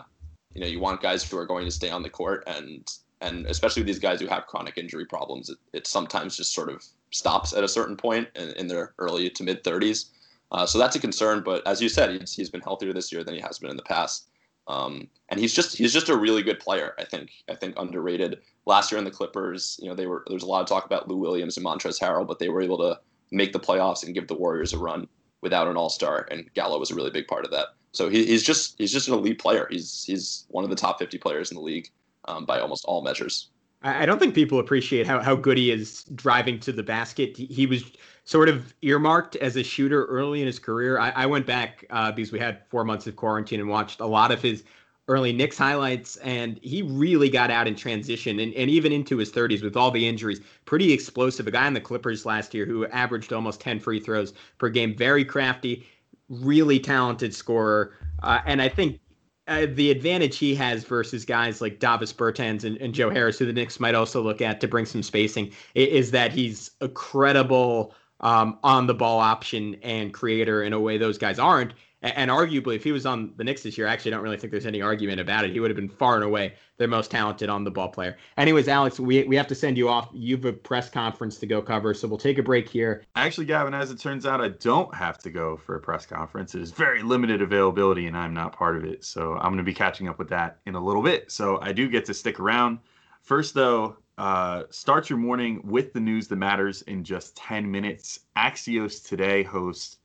[0.54, 2.86] you know, you want guys who are going to stay on the court, and
[3.20, 6.84] and especially these guys who have chronic injury problems, it, it sometimes just sort of
[7.10, 10.10] stops at a certain point in, in their early to mid 30s.
[10.50, 11.42] Uh, so that's a concern.
[11.44, 13.76] But as you said, he's, he's been healthier this year than he has been in
[13.76, 14.28] the past.
[14.68, 16.94] Um, and he's just he's just a really good player.
[16.98, 18.40] I think I think underrated.
[18.66, 21.08] Last year in the Clippers, you know, they were there's a lot of talk about
[21.08, 23.00] Lou Williams and Montrezl Harrell, but they were able to
[23.32, 25.08] make the playoffs and give the Warriors a run
[25.42, 27.68] without an All Star, and Gallo was a really big part of that.
[27.92, 29.66] So he, he's just he's just an elite player.
[29.70, 31.90] He's he's one of the top 50 players in the league
[32.26, 33.50] um, by almost all measures.
[33.84, 37.36] I don't think people appreciate how, how good he is driving to the basket.
[37.36, 37.90] He was
[38.24, 41.00] sort of earmarked as a shooter early in his career.
[41.00, 44.06] I, I went back uh, because we had four months of quarantine and watched a
[44.06, 44.62] lot of his
[45.08, 49.32] early Knicks highlights, and he really got out in transition and, and even into his
[49.32, 50.40] 30s with all the injuries.
[50.64, 51.46] Pretty explosive.
[51.46, 54.96] A guy on the Clippers last year who averaged almost 10 free throws per game.
[54.96, 55.86] Very crafty,
[56.28, 57.94] really talented scorer.
[58.22, 59.00] Uh, and I think
[59.48, 63.46] uh, the advantage he has versus guys like Davis Bertans and, and, Joe Harris, who
[63.46, 67.92] the Knicks might also look at to bring some spacing, is that he's a credible
[68.20, 71.74] um, on the ball option and creator in a way those guys aren't.
[72.02, 74.50] And, arguably, if he was on the Knicks this year, I actually don't really think
[74.50, 75.52] there's any argument about it.
[75.52, 78.16] He would have been far and away their most talented on the ball player.
[78.36, 80.08] Anyways, Alex, we, we have to send you off.
[80.12, 83.04] You have a press conference to go cover, so we'll take a break here.
[83.14, 86.56] Actually, Gavin, as it turns out, I don't have to go for a press conference.
[86.56, 89.04] It is very limited availability, and I'm not part of it.
[89.04, 91.30] So I'm going to be catching up with that in a little bit.
[91.30, 92.80] So I do get to stick around.
[93.22, 98.20] First, though, uh, start your morning with the news that matters in just 10 minutes.
[98.36, 99.98] Axios Today hosts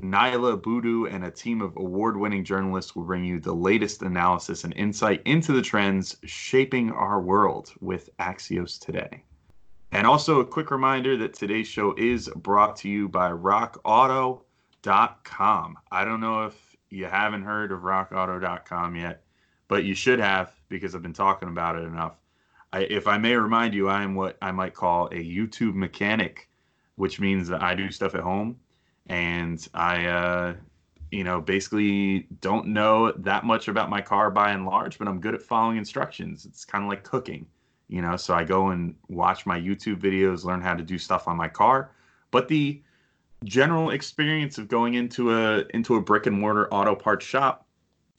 [0.00, 4.64] Niala Boodoo and a team of award winning journalists will bring you the latest analysis
[4.64, 9.22] and insight into the trends shaping our world with Axios Today.
[9.92, 15.78] And also, a quick reminder that today's show is brought to you by RockAuto.com.
[15.92, 19.22] I don't know if you haven't heard of RockAuto.com yet,
[19.68, 22.16] but you should have because I've been talking about it enough.
[22.72, 26.48] I, if I may remind you, I am what I might call a YouTube mechanic,
[26.96, 28.58] which means that I do stuff at home
[29.06, 30.54] and I, uh,
[31.10, 35.20] you know, basically don't know that much about my car by and large, but I'm
[35.20, 36.44] good at following instructions.
[36.44, 37.46] It's kind of like cooking,
[37.88, 38.16] you know.
[38.16, 41.48] So I go and watch my YouTube videos, learn how to do stuff on my
[41.48, 41.90] car,
[42.30, 42.82] but the
[43.44, 47.66] general experience of going into a into a brick and mortar auto parts shop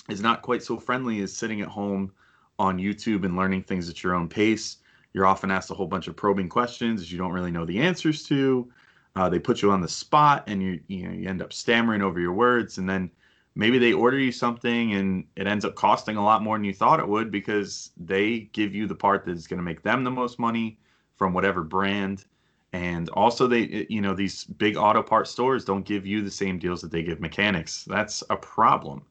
[0.10, 2.12] is not quite so friendly as sitting at home
[2.60, 4.78] on YouTube and learning things at your own pace.
[5.14, 7.80] You're often asked a whole bunch of probing questions that you don't really know the
[7.80, 8.72] answers to.
[9.16, 12.02] Uh, they put you on the spot, and you you know you end up stammering
[12.02, 13.10] over your words, and then
[13.56, 16.74] maybe they order you something, and it ends up costing a lot more than you
[16.74, 20.12] thought it would because they give you the part that's going to make them the
[20.12, 20.78] most money
[21.16, 22.26] from whatever brand.
[22.74, 26.60] And also, they you know these big auto part stores don't give you the same
[26.60, 27.86] deals that they give mechanics.
[27.86, 29.04] That's a problem.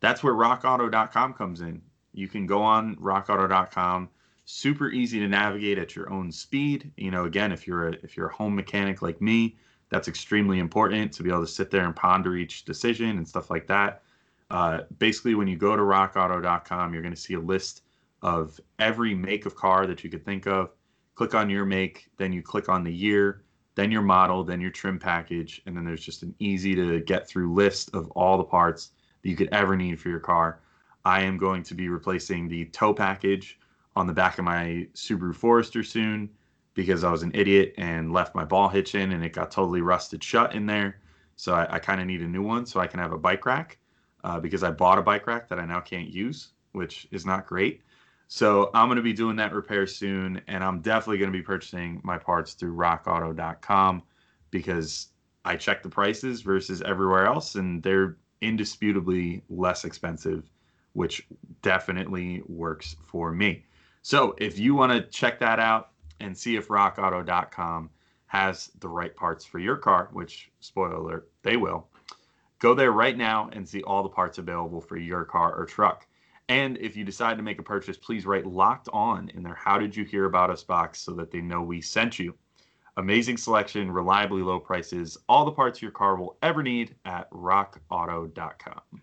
[0.00, 1.80] That's where RockAuto.com comes in.
[2.12, 4.10] You can go on RockAuto.com
[4.46, 6.90] super easy to navigate at your own speed.
[6.96, 9.56] You know, again, if you're a if you're a home mechanic like me,
[9.90, 13.50] that's extremely important to be able to sit there and ponder each decision and stuff
[13.50, 14.02] like that.
[14.50, 17.82] Uh, basically, when you go to rockauto.com, you're going to see a list
[18.22, 20.70] of every make of car that you could think of.
[21.16, 23.42] Click on your make, then you click on the year,
[23.74, 27.26] then your model, then your trim package, and then there's just an easy to get
[27.26, 28.90] through list of all the parts
[29.22, 30.60] that you could ever need for your car.
[31.04, 33.58] I am going to be replacing the tow package
[33.96, 36.30] on the back of my Subaru Forester soon
[36.74, 39.80] because I was an idiot and left my ball hitch in and it got totally
[39.80, 41.00] rusted shut in there.
[41.34, 43.46] So I, I kind of need a new one so I can have a bike
[43.46, 43.78] rack
[44.22, 47.46] uh, because I bought a bike rack that I now can't use, which is not
[47.46, 47.82] great.
[48.28, 51.42] So I'm going to be doing that repair soon, and I'm definitely going to be
[51.42, 54.02] purchasing my parts through RockAuto.com
[54.50, 55.08] because
[55.44, 60.50] I check the prices versus everywhere else, and they're indisputably less expensive,
[60.94, 61.26] which
[61.62, 63.64] definitely works for me.
[64.06, 65.90] So if you want to check that out
[66.20, 67.90] and see if rockauto.com
[68.26, 71.88] has the right parts for your car, which spoiler alert, they will,
[72.60, 76.06] go there right now and see all the parts available for your car or truck.
[76.48, 79.76] And if you decide to make a purchase, please write locked on in their How
[79.76, 82.32] Did You Hear About Us box so that they know we sent you.
[82.98, 89.02] Amazing selection, reliably low prices, all the parts your car will ever need at rockauto.com.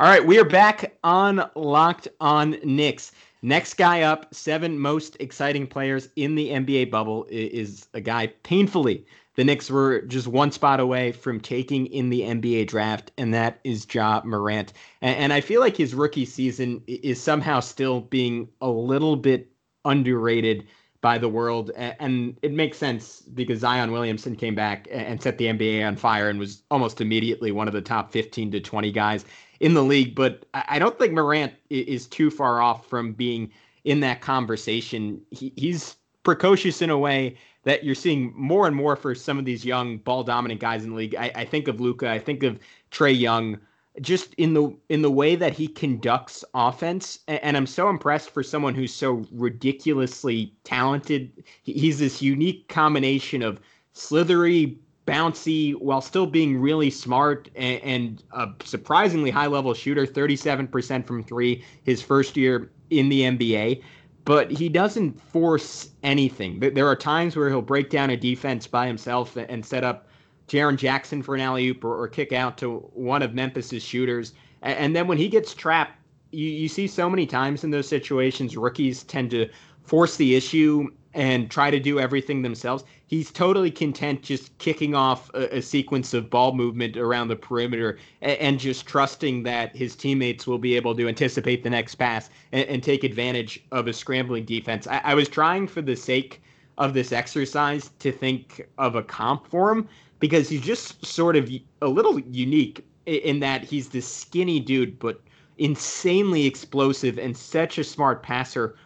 [0.00, 3.12] All right, we are back on Locked on Knicks.
[3.42, 9.06] Next guy up, seven most exciting players in the NBA bubble is a guy painfully.
[9.36, 13.60] The Knicks were just one spot away from taking in the NBA draft, and that
[13.64, 14.74] is Ja Morant.
[15.00, 19.50] And, I feel like his rookie season is somehow still being a little bit
[19.86, 20.66] underrated
[21.00, 21.70] by the world.
[21.76, 26.28] And it makes sense because Zion Williamson came back and set the NBA on fire
[26.28, 29.24] and was almost immediately one of the top 15 to 20 guys
[29.60, 30.14] in the league.
[30.14, 33.50] But I don't think Morant is too far off from being
[33.84, 35.20] in that conversation.
[35.30, 39.44] He, he's precocious in a way that you're seeing more and more for some of
[39.44, 41.14] these young ball dominant guys in the league.
[41.14, 42.58] I, I think of Luka, I think of
[42.90, 43.58] Trae Young
[44.00, 48.42] just in the in the way that he conducts offense and i'm so impressed for
[48.42, 53.60] someone who's so ridiculously talented he's this unique combination of
[53.92, 54.78] slithery
[55.10, 61.24] bouncy while still being really smart and, and a surprisingly high level shooter 37% from
[61.24, 63.82] three his first year in the nba
[64.24, 68.86] but he doesn't force anything there are times where he'll break down a defense by
[68.86, 70.06] himself and set up
[70.50, 74.32] Jaren Jackson for an alley oop or, or, kick out to one of Memphis's shooters.
[74.62, 75.92] And, and then when he gets trapped,
[76.32, 79.48] you, you see so many times in those situations, rookies tend to
[79.84, 82.84] force the issue and try to do everything themselves.
[83.06, 87.98] He's totally content just kicking off a, a sequence of ball movement around the perimeter
[88.22, 92.30] and, and, just trusting that his teammates will be able to anticipate the next pass
[92.52, 94.86] and, and take advantage of a scrambling defense.
[94.86, 96.40] I, I was trying for the sake
[96.78, 99.88] of this exercise to think of a comp for him
[100.20, 101.50] because he's just sort of
[101.82, 105.20] a little unique in that he's this skinny dude, but
[105.58, 108.76] insanely explosive and such a smart passer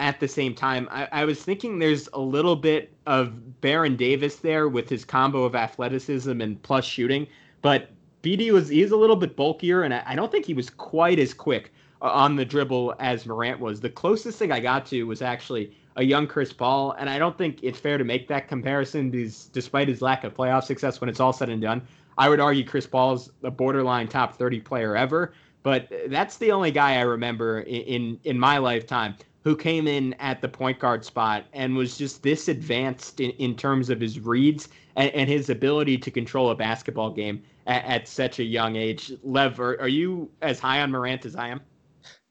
[0.00, 0.88] at the same time.
[0.90, 5.44] I, I, was thinking there's a little bit of Baron Davis there with his combo
[5.44, 7.26] of athleticism and plus shooting,
[7.60, 7.90] but
[8.22, 11.18] BD was he's a little bit bulkier, and I, I don't think he was quite
[11.18, 13.80] as quick uh, on the dribble as Morant was.
[13.80, 17.36] The closest thing I got to was actually a young Chris Paul, and I don't
[17.36, 21.10] think it's fair to make that comparison because despite his lack of playoff success when
[21.10, 21.82] it's all said and done,
[22.16, 26.70] I would argue Chris Paul's a borderline top 30 player ever, but that's the only
[26.70, 31.04] guy I remember in in, in my lifetime who came in at the point guard
[31.04, 35.50] spot and was just this advanced in, in terms of his reads and, and his
[35.50, 39.12] ability to control a basketball game at, at such a young age.
[39.22, 41.60] Lev, are, are you as high on Morant as I am?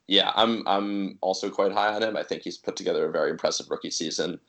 [0.09, 2.17] yeah, I'm I'm also quite high on him.
[2.17, 4.39] I think he's put together a very impressive rookie season.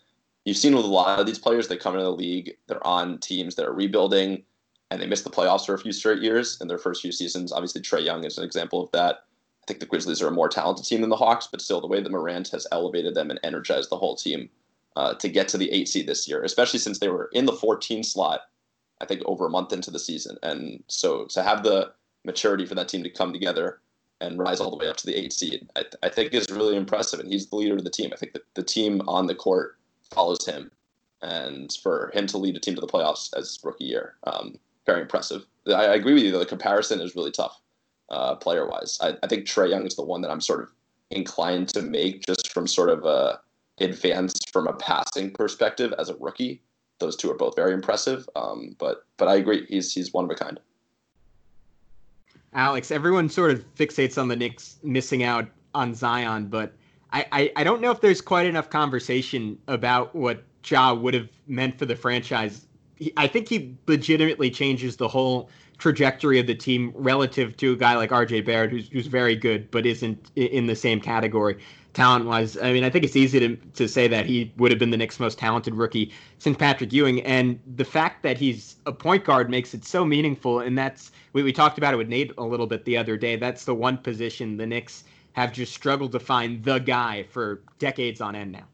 [0.46, 3.18] You've seen with a lot of these players, they come into the league, they're on
[3.18, 4.42] teams that are rebuilding,
[4.90, 7.52] and they miss the playoffs for a few straight years in their first few seasons.
[7.52, 9.24] Obviously, Trae Young is an example of that.
[9.62, 11.86] I think the Grizzlies are a more talented team than the Hawks, but still, the
[11.86, 14.48] way that Morant has elevated them and energized the whole team
[14.96, 17.52] uh, to get to the eight seed this year, especially since they were in the
[17.52, 18.40] 14 slot,
[19.00, 21.92] I think over a month into the season, and so to have the
[22.24, 23.80] maturity for that team to come together
[24.20, 25.66] and rise all the way up to the eight seed.
[25.76, 28.10] I, I think is really impressive, and he's the leader of the team.
[28.12, 29.78] I think that the team on the court
[30.12, 30.70] follows him,
[31.22, 35.02] and for him to lead a team to the playoffs as rookie year, um, very
[35.02, 35.46] impressive.
[35.68, 36.32] I, I, agree with you.
[36.32, 37.60] Though, the comparison is really tough,
[38.10, 38.98] uh, player wise.
[39.00, 40.70] I, I think Trae Young is the one that I'm sort of
[41.10, 43.40] inclined to make just from sort of a
[43.80, 46.62] advanced from a passing perspective as a rookie.
[46.98, 48.28] Those two are both very impressive.
[48.36, 50.60] Um, but but I agree, he's he's one of a kind.
[52.52, 56.74] Alex, everyone sort of fixates on the Knicks missing out on Zion, but
[57.12, 61.28] I, I, I don't know if there's quite enough conversation about what Ja would have
[61.46, 62.66] meant for the franchise.
[62.96, 65.48] He, I think he legitimately changes the whole
[65.80, 69.70] trajectory of the team relative to a guy like RJ Barrett, who's, who's very good,
[69.70, 71.58] but isn't in the same category
[71.92, 72.56] talent wise.
[72.56, 74.96] I mean, I think it's easy to, to say that he would have been the
[74.96, 77.22] Knicks' most talented rookie since Patrick Ewing.
[77.22, 80.60] And the fact that he's a point guard makes it so meaningful.
[80.60, 83.36] And that's, we, we talked about it with Nate a little bit the other day.
[83.36, 88.20] That's the one position the Knicks have just struggled to find the guy for decades
[88.20, 88.69] on end now.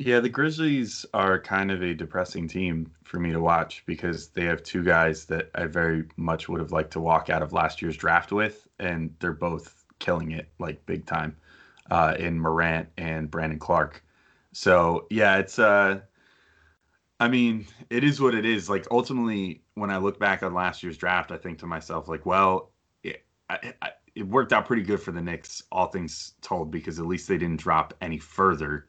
[0.00, 4.44] Yeah, the Grizzlies are kind of a depressing team for me to watch because they
[4.44, 7.82] have two guys that I very much would have liked to walk out of last
[7.82, 11.36] year's draft with, and they're both killing it like big time
[11.90, 14.04] uh, in Morant and Brandon Clarke.
[14.52, 16.00] So yeah, it's uh,
[17.18, 18.70] I mean, it is what it is.
[18.70, 22.24] Like ultimately, when I look back on last year's draft, I think to myself like,
[22.24, 22.70] well,
[23.02, 23.72] it, I,
[24.14, 27.38] it worked out pretty good for the Knicks, all things told, because at least they
[27.38, 28.86] didn't drop any further,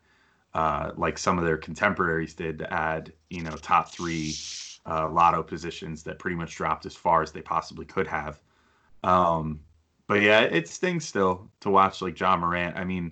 [0.53, 4.33] uh, like some of their contemporaries did to add, you know, top three
[4.85, 8.41] uh, lotto positions that pretty much dropped as far as they possibly could have.
[9.03, 9.61] Um,
[10.07, 12.75] but yeah, it stings still to watch like Ja Morant.
[12.75, 13.11] I mean,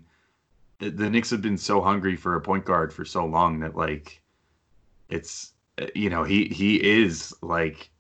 [0.79, 3.75] the, the Knicks have been so hungry for a point guard for so long that
[3.75, 4.21] like
[5.09, 5.53] it's
[5.93, 7.91] you know he he is like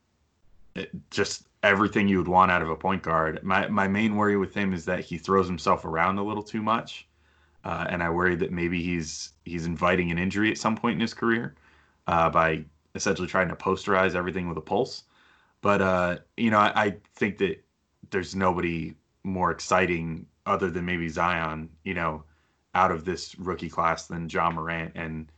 [1.11, 3.43] just everything you would want out of a point guard.
[3.43, 6.61] My my main worry with him is that he throws himself around a little too
[6.61, 7.06] much,
[7.67, 11.01] uh, and I worry that maybe he's he's inviting an injury at some point in
[11.01, 11.55] his career
[12.07, 12.63] uh, by
[12.95, 15.03] essentially trying to posterize everything with a pulse.
[15.61, 17.63] But uh, you know, I, I think that
[18.11, 22.23] there's nobody more exciting other than maybe Zion, you know,
[22.73, 24.93] out of this rookie class than Ja Morant.
[24.95, 25.29] And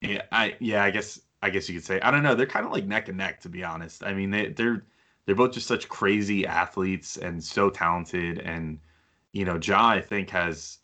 [0.00, 2.00] Yeah, I yeah, I guess I guess you could say.
[2.00, 2.34] I don't know.
[2.34, 4.04] They're kind of like neck and neck, to be honest.
[4.04, 4.84] I mean, they they're
[5.26, 8.40] they're both just such crazy athletes and so talented.
[8.40, 8.80] And
[9.32, 10.78] you know, Ja I think has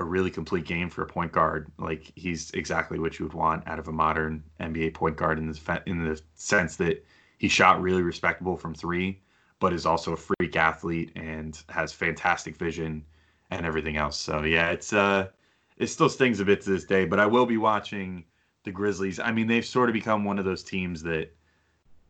[0.00, 1.70] a really complete game for a point guard.
[1.78, 5.50] Like he's exactly what you would want out of a modern NBA point guard in
[5.50, 7.04] the in the sense that
[7.38, 9.20] he shot really respectable from three,
[9.60, 13.04] but is also a freak athlete and has fantastic vision
[13.50, 14.18] and everything else.
[14.18, 15.28] So yeah, it's uh,
[15.76, 17.04] it still stings a bit to this day.
[17.04, 18.24] But I will be watching
[18.64, 19.18] the Grizzlies.
[19.18, 21.34] I mean, they've sort of become one of those teams that,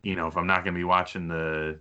[0.03, 1.79] you know, if I'm not going to be watching the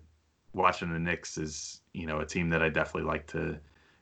[0.54, 3.58] watching the Knicks, is you know a team that I definitely like to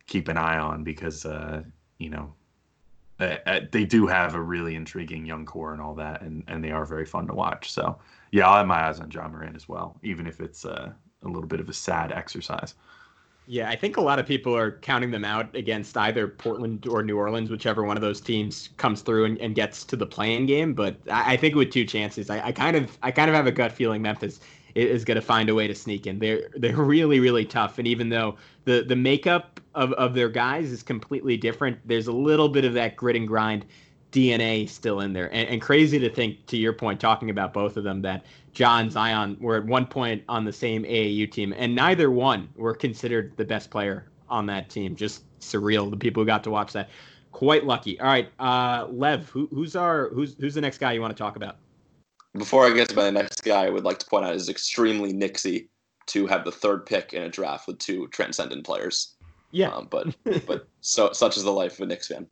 [0.07, 1.63] keep an eye on because uh,
[1.99, 2.33] you know,
[3.19, 6.85] they do have a really intriguing young core and all that, and, and they are
[6.85, 7.73] very fun to watch.
[7.73, 7.99] So,
[8.31, 10.93] yeah, I'll have my eyes on Ja Morant as well, even if it's uh,
[11.25, 12.75] a little bit of a sad exercise.
[13.51, 17.03] Yeah, I think a lot of people are counting them out against either Portland or
[17.03, 20.45] New Orleans, whichever one of those teams comes through and, and gets to the play-in
[20.45, 20.75] game.
[20.75, 23.47] But I, I, think with two chances, I, I, kind of I kind of have
[23.47, 24.41] a gut feeling Memphis
[24.87, 26.19] is going to find a way to sneak in.
[26.19, 30.71] They're they're really really tough, and even though the the makeup of of their guys
[30.71, 33.65] is completely different, there's a little bit of that grit and grind
[34.13, 35.33] DNA still in there.
[35.33, 38.91] And, and crazy to think, to your point, talking about both of them, that John
[38.91, 43.33] Zion were at one point on the same AAU team, and neither one were considered
[43.37, 44.97] the best player on that team.
[44.97, 45.91] Just surreal.
[45.91, 46.89] The people who got to watch that,
[47.33, 48.01] quite lucky.
[48.01, 51.23] All right, uh, Lev, who, who's our who's who's the next guy you want to
[51.23, 51.57] talk about?
[52.35, 55.13] Before I get to my next guy, I would like to point out it's extremely
[55.13, 55.69] Knicksy
[56.07, 59.15] to have the third pick in a draft with two transcendent players.
[59.51, 60.15] Yeah, um, but
[60.47, 62.27] but so such is the life of a Knicks fan.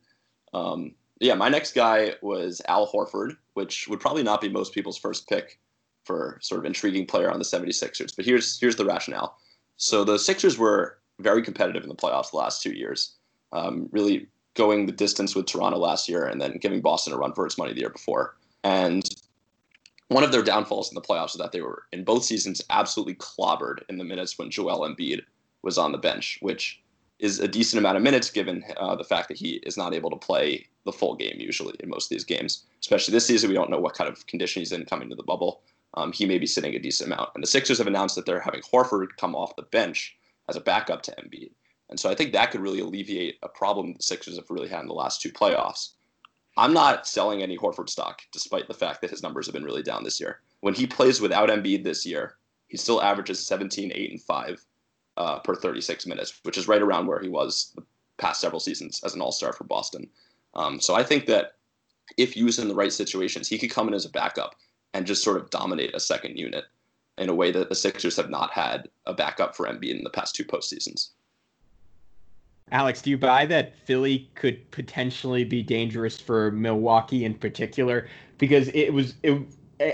[0.52, 4.98] Um, yeah, my next guy was Al Horford, which would probably not be most people's
[4.98, 5.58] first pick
[6.04, 8.14] for sort of intriguing player on the 76ers.
[8.14, 9.38] But here's here's the rationale.
[9.76, 13.16] So the Sixers were very competitive in the playoffs the last two years,
[13.52, 17.32] um, really going the distance with Toronto last year and then giving Boston a run
[17.34, 18.36] for its money the year before.
[18.64, 19.08] And
[20.08, 23.14] one of their downfalls in the playoffs is that they were in both seasons absolutely
[23.14, 25.20] clobbered in the minutes when Joel Embiid
[25.62, 26.80] was on the bench, which
[27.18, 30.10] is a decent amount of minutes given uh, the fact that he is not able
[30.10, 32.64] to play the full game usually in most of these games.
[32.80, 35.22] Especially this season, we don't know what kind of condition he's in coming to the
[35.22, 35.62] bubble.
[35.94, 37.30] Um, he may be sitting a decent amount.
[37.34, 40.16] And the Sixers have announced that they're having Horford come off the bench
[40.48, 41.50] as a backup to Embiid.
[41.88, 44.82] And so I think that could really alleviate a problem the Sixers have really had
[44.82, 45.92] in the last two playoffs.
[46.56, 49.82] I'm not selling any Horford stock, despite the fact that his numbers have been really
[49.82, 50.40] down this year.
[50.60, 52.36] When he plays without Embiid this year,
[52.68, 54.66] he still averages 17, 8, and 5
[55.18, 57.82] uh, per 36 minutes, which is right around where he was the
[58.18, 60.08] past several seasons as an all star for Boston.
[60.54, 61.52] Um, so I think that
[62.16, 64.54] if used in the right situations, he could come in as a backup
[64.94, 66.64] and just sort of dominate a second unit
[67.18, 70.10] in a way that the Sixers have not had a backup for Embiid in the
[70.10, 71.10] past two postseasons.
[72.72, 78.08] Alex, do you buy that Philly could potentially be dangerous for Milwaukee in particular?
[78.38, 79.40] Because it was, it,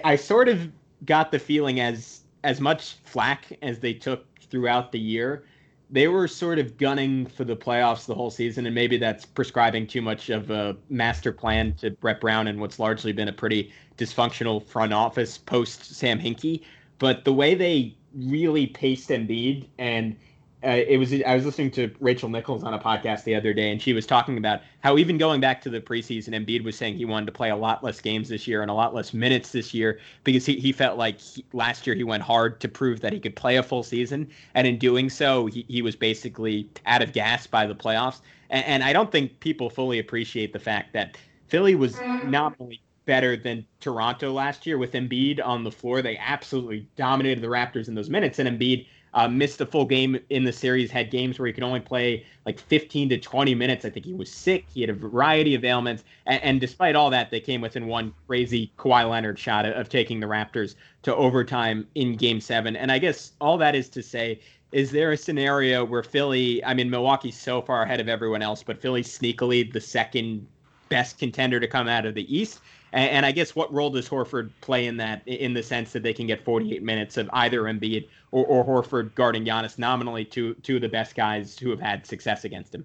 [0.05, 0.71] I sort of
[1.05, 5.45] got the feeling as as much flack as they took throughout the year,
[5.91, 9.87] they were sort of gunning for the playoffs the whole season, and maybe that's prescribing
[9.87, 13.71] too much of a master plan to Brett Brown and what's largely been a pretty
[13.99, 16.63] dysfunctional front office post Sam Hinkie.
[16.99, 20.17] But the way they really paced Embiid and
[20.65, 23.71] uh, it was I was listening to Rachel Nichols on a podcast the other day,
[23.73, 26.97] and she was talking about how even going back to the preseason, Embiid was saying
[26.97, 29.51] he wanted to play a lot less games this year and a lot less minutes
[29.51, 33.01] this year because he, he felt like he, last year he went hard to prove
[33.01, 36.69] that he could play a full season, and in doing so, he, he was basically
[36.87, 38.21] out of gas by the playoffs.
[38.51, 41.17] And, and I don't think people fully appreciate the fact that
[41.49, 46.17] Philly was not only better than Toronto last year with Embiid on the floor, they
[46.19, 50.45] absolutely dominated the Raptors in those minutes, and Embiid uh, missed a full game in
[50.45, 53.85] the series, had games where he could only play like 15 to 20 minutes.
[53.85, 54.65] I think he was sick.
[54.73, 56.05] He had a variety of ailments.
[56.27, 59.89] And, and despite all that, they came within one crazy Kawhi Leonard shot of, of
[59.89, 62.75] taking the Raptors to overtime in game seven.
[62.77, 64.41] And I guess all that is to say,
[64.73, 68.63] is there a scenario where Philly, I mean, Milwaukee's so far ahead of everyone else,
[68.63, 70.47] but Philly sneakily the second
[70.89, 72.61] best contender to come out of the East?
[72.95, 76.03] And, and, I guess what role does Horford play in that, in the sense that
[76.03, 80.55] they can get 48 minutes of either Embiid or, or Horford guarding Giannis, nominally two
[80.55, 82.85] two of the best guys who have had success against him?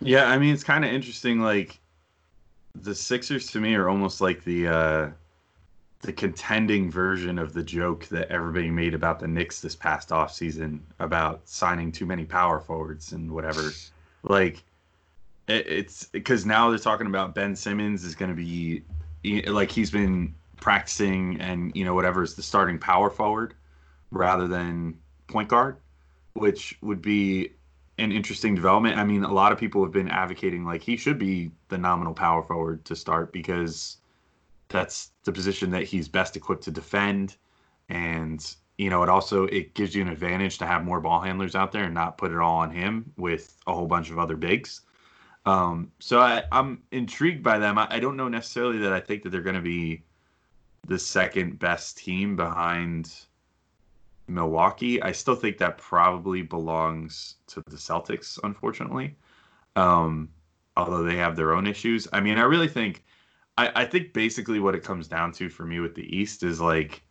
[0.00, 1.40] Yeah, I mean it's kind of interesting.
[1.40, 1.78] Like
[2.74, 5.10] the Sixers to me are almost like the uh,
[6.00, 10.80] the contending version of the joke that everybody made about the Knicks this past offseason
[10.98, 13.70] about signing too many power forwards and whatever.
[14.22, 14.62] like
[15.46, 18.82] it, it's because now they're talking about Ben Simmons is going to be
[19.46, 23.54] like he's been practicing and you know whatever is the starting power forward
[24.10, 24.98] rather than
[25.28, 25.76] point guard,
[26.34, 27.52] which would be
[27.98, 28.98] an interesting development.
[28.98, 32.14] I mean, a lot of people have been advocating like he should be the nominal
[32.14, 33.98] power forward to start because
[34.68, 37.36] that's the position that he's best equipped to defend,
[37.88, 41.54] and you know, it also it gives you an advantage to have more ball handlers
[41.54, 44.36] out there and not put it all on him with a whole bunch of other
[44.36, 44.80] bigs.
[45.44, 47.78] Um, so I, I'm intrigued by them.
[47.78, 50.02] I, I don't know necessarily that I think that they're going to be
[50.86, 53.12] the second best team behind
[54.30, 55.02] Milwaukee.
[55.02, 59.16] I still think that probably belongs to the Celtics, unfortunately.
[59.76, 60.30] Um,
[60.76, 62.08] although they have their own issues.
[62.12, 63.04] I mean, I really think,
[63.58, 66.60] I, I think basically what it comes down to for me with the East is
[66.60, 67.02] like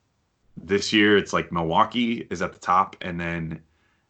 [0.58, 3.62] this year it's like Milwaukee is at the top, and then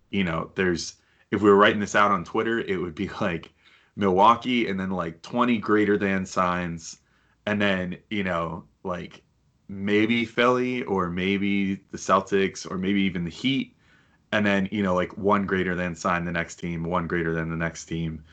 [0.09, 0.95] you know there's
[1.31, 3.51] if we were writing this out on Twitter, it would be like
[3.95, 6.99] Milwaukee and then like 20 greater than signs,
[7.45, 9.21] and then you know like
[9.69, 13.75] maybe Philly or maybe the Celtics or maybe even the Heat,
[14.31, 17.49] and then you know like one greater than sign the next team, one greater than
[17.49, 18.23] the next team,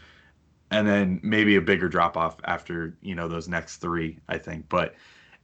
[0.71, 4.19] and then maybe a bigger drop off after you know those next three.
[4.29, 4.95] I think, but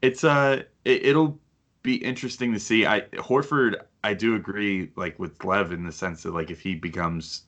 [0.01, 1.39] it's uh it, it'll
[1.83, 2.87] be interesting to see.
[2.87, 6.75] I Horford, I do agree, like with Lev in the sense that like if he
[6.75, 7.43] becomes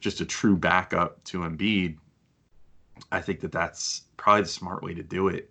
[0.00, 1.98] just a true backup to Embiid,
[3.12, 5.50] I think that that's probably the smart way to do it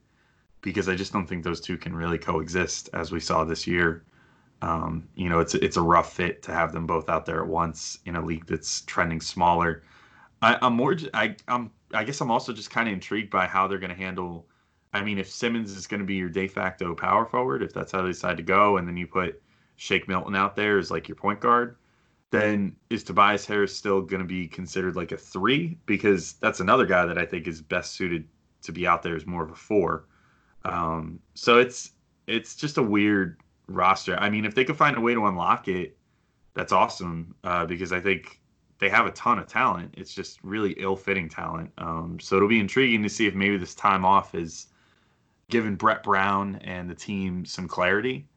[0.62, 4.04] because I just don't think those two can really coexist as we saw this year.
[4.62, 7.48] Um, you know, it's it's a rough fit to have them both out there at
[7.48, 9.84] once in a league that's trending smaller.
[10.42, 13.68] I, I'm more, I, I'm, I guess I'm also just kind of intrigued by how
[13.68, 14.48] they're going to handle
[14.94, 17.92] I mean, if Simmons is going to be your de facto power forward, if that's
[17.92, 19.42] how they decide to go, and then you put
[19.76, 21.78] Shake Milton out there as like your point guard,
[22.32, 25.78] then is Tobias Harris still going to be considered like a three?
[25.86, 28.28] Because that's another guy that I think is best suited
[28.64, 30.06] to be out there as more of a four.
[30.66, 31.92] Um, so it's
[32.28, 34.18] it's just a weird roster.
[34.20, 35.98] I mean, if they could find a way to unlock it,
[36.54, 37.36] that's awesome.
[37.44, 38.40] Uh, because I think
[38.80, 39.94] they have a ton of talent.
[39.98, 41.72] It's just really ill-fitting talent.
[41.78, 44.68] Um, so it'll be intriguing to see if maybe this time off is
[45.50, 48.28] given Brett Brown and the team some clarity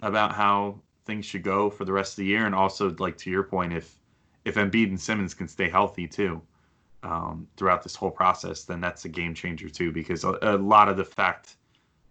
[0.00, 3.30] about how things should go for the rest of the year, and also like to
[3.30, 3.98] your point, if
[4.44, 6.40] if Embiid and Simmons can stay healthy too
[7.02, 9.92] um, throughout this whole process, then that's a game changer too.
[9.92, 11.56] Because a, a lot of the fact,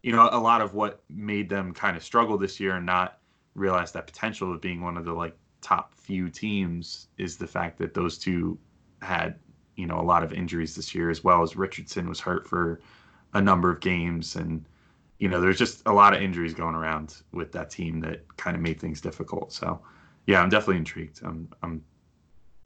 [0.03, 3.19] you know, a lot of what made them kind of struggle this year and not
[3.53, 7.77] realize that potential of being one of the like top few teams is the fact
[7.77, 8.57] that those two
[9.01, 9.35] had
[9.75, 12.81] you know a lot of injuries this year as well as Richardson was hurt for
[13.33, 14.35] a number of games.
[14.35, 14.65] And
[15.19, 18.55] you know there's just a lot of injuries going around with that team that kind
[18.55, 19.53] of made things difficult.
[19.53, 19.81] So
[20.27, 21.21] yeah i'm definitely intrigued.
[21.23, 21.83] I'm i'm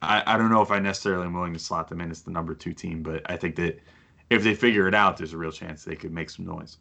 [0.02, 2.30] I, I don't know if i necessarily am willing to slot them in as the
[2.30, 3.80] number two team but i think that
[4.28, 6.76] if they figure it out there's a real chance they could make some noise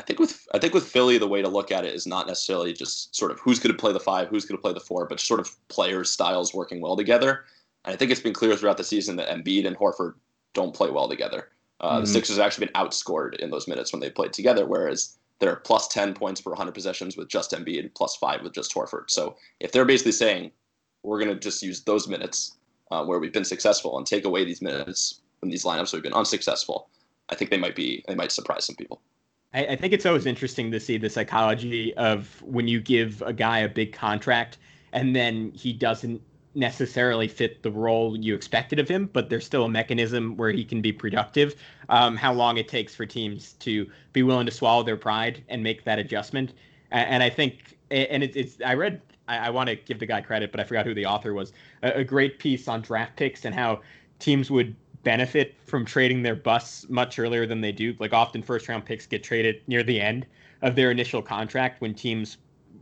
[0.00, 2.26] I think with I think with Philly, the way to look at it is not
[2.26, 4.80] necessarily just sort of who's going to play the five, who's going to play the
[4.80, 7.44] four, but sort of players' styles working well together.
[7.84, 10.14] And I think it's been clear throughout the season that Embiid and Horford
[10.54, 11.50] don't play well together.
[11.80, 12.00] Uh, mm-hmm.
[12.00, 15.56] The Sixers have actually been outscored in those minutes when they played together, whereas they're
[15.56, 19.10] plus 10 points per 100 possessions with just Embiid, plus five with just Horford.
[19.10, 20.50] So if they're basically saying,
[21.02, 22.56] we're going to just use those minutes
[22.90, 26.04] uh, where we've been successful and take away these minutes from these lineups where we've
[26.04, 26.88] been unsuccessful,
[27.28, 29.02] I think they might be, they might surprise some people.
[29.52, 33.32] I, I think it's always interesting to see the psychology of when you give a
[33.32, 34.58] guy a big contract
[34.92, 36.20] and then he doesn't
[36.54, 40.64] necessarily fit the role you expected of him, but there's still a mechanism where he
[40.64, 41.54] can be productive.
[41.88, 45.62] Um, how long it takes for teams to be willing to swallow their pride and
[45.62, 46.54] make that adjustment.
[46.90, 50.06] And, and I think, and it, it's, I read, I, I want to give the
[50.06, 51.52] guy credit, but I forgot who the author was.
[51.82, 53.80] A, a great piece on draft picks and how
[54.18, 57.94] teams would benefit from trading their busts much earlier than they do.
[57.98, 60.26] Like often, first round picks get traded near the end
[60.62, 62.38] of their initial contract when teams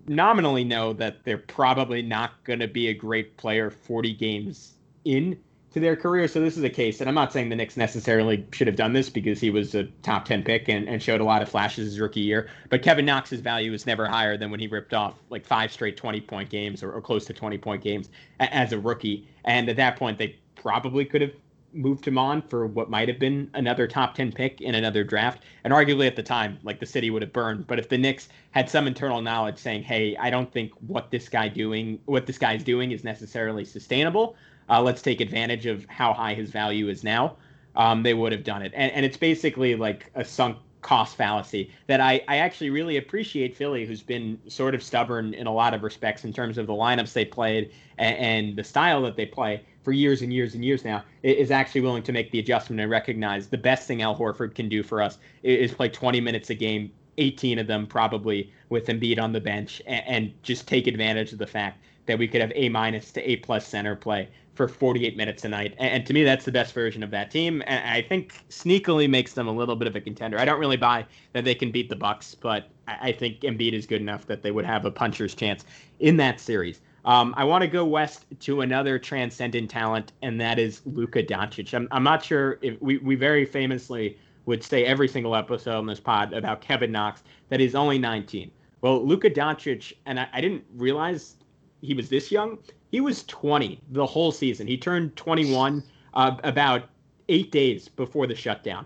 [0.07, 5.39] nominally know that they're probably not going to be a great player 40 games in
[5.71, 6.27] to their career.
[6.29, 8.95] So this is a case, and I'm not saying the Knicks necessarily should have done
[8.95, 11.85] this because he was a top 10 pick and, and showed a lot of flashes
[11.85, 12.49] his rookie year.
[12.71, 15.97] But Kevin Knox's value is never higher than when he ripped off like five straight
[15.97, 18.09] 20 point games or, or close to 20 point games
[18.41, 19.29] a, as a rookie.
[19.45, 21.33] And at that point, they probably could have
[21.73, 25.43] moved him on for what might have been another top 10 pick in another draft.
[25.65, 27.67] And arguably at the time, like the city would have burned.
[27.67, 31.29] But if the Knicks had some internal knowledge saying, hey, I don't think what this
[31.29, 34.37] guy doing, what this guy's doing is necessarily sustainable,
[34.71, 37.37] uh, let's take advantage of how high his value is now,
[37.77, 38.73] um, they would have done it.
[38.75, 43.57] And, and it's basically like a sunk cost fallacy that I, I actually really appreciate
[43.57, 46.73] Philly, who's been sort of stubborn in a lot of respects in terms of the
[46.73, 50.63] lineups they played and, and the style that they play for years and years and
[50.63, 54.15] years now, is actually willing to make the adjustment and recognize the best thing Al
[54.15, 58.53] Horford can do for us is play 20 minutes a game, 18 of them probably
[58.69, 62.43] with Embiid on the bench, and, just take advantage of the fact that we could
[62.43, 65.75] have A minus to A plus center play for 48 minutes a night.
[65.79, 67.63] And, and, to me, that's the best version of that team.
[67.67, 70.39] And I think sneakily makes them a little bit of a contender.
[70.39, 73.73] I don't really buy that they can beat the Bucks, but I, I think Embiid
[73.73, 75.65] is good enough that they would have a puncher's chance
[75.99, 76.83] in that series.
[77.09, 81.73] Um, I want to go west to another transcendent talent, and that is Luka Doncic.
[81.73, 85.87] I'm, I'm not sure if we, we very famously would say every single episode on
[85.87, 88.51] this pod about Kevin Knox that he's only 19.
[88.83, 91.37] Well, Luka Doncic, and I, I didn't realize
[91.81, 92.59] he was this young.
[92.91, 94.67] He was 20 the whole season.
[94.67, 95.83] He turned 21
[96.13, 96.91] uh, about
[97.31, 98.85] eight days before the shutdown,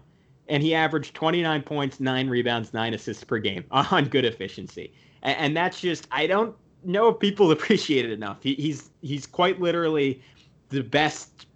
[0.49, 4.93] and he averaged 29 points, nine rebounds, nine assists per game on good efficiency.
[5.25, 6.55] And, and that's just I don't
[6.85, 8.43] if people appreciate it enough.
[8.43, 10.23] He, he's he's quite literally
[10.69, 11.47] the best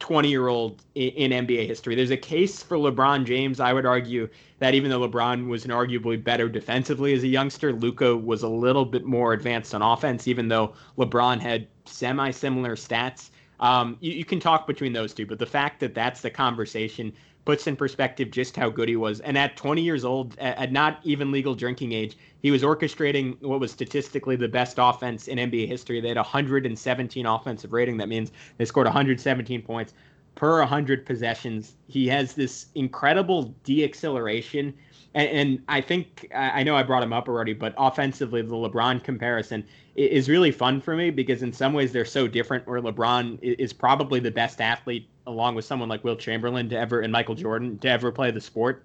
[0.00, 1.94] 20 year old in, in, NBA history.
[1.94, 3.60] There's a case for LeBron James.
[3.60, 4.28] I would argue
[4.58, 8.48] that even though LeBron was an arguably better defensively as a youngster, Luka was a
[8.48, 13.30] little bit more advanced on offense, even though LeBron had semi similar stats.
[13.60, 17.12] Um, you, you, can talk between those two, but the fact that that's the conversation
[17.44, 19.20] puts in perspective just how good he was.
[19.20, 23.60] And at 20 years old, at, not even legal drinking age, he was orchestrating what
[23.60, 26.00] was statistically the best offense in NBA history.
[26.00, 27.96] They had 117 offensive rating.
[27.98, 29.92] That means they scored 117 points
[30.34, 31.74] per 100 possessions.
[31.86, 34.72] He has this incredible deacceleration
[35.14, 39.02] and, and I think I know I brought him up already, but offensively, the LeBron
[39.02, 42.66] comparison is really fun for me because in some ways they're so different.
[42.66, 47.00] Where LeBron is probably the best athlete, along with someone like Wilt Chamberlain to ever
[47.00, 48.84] and Michael Jordan to ever play the sport.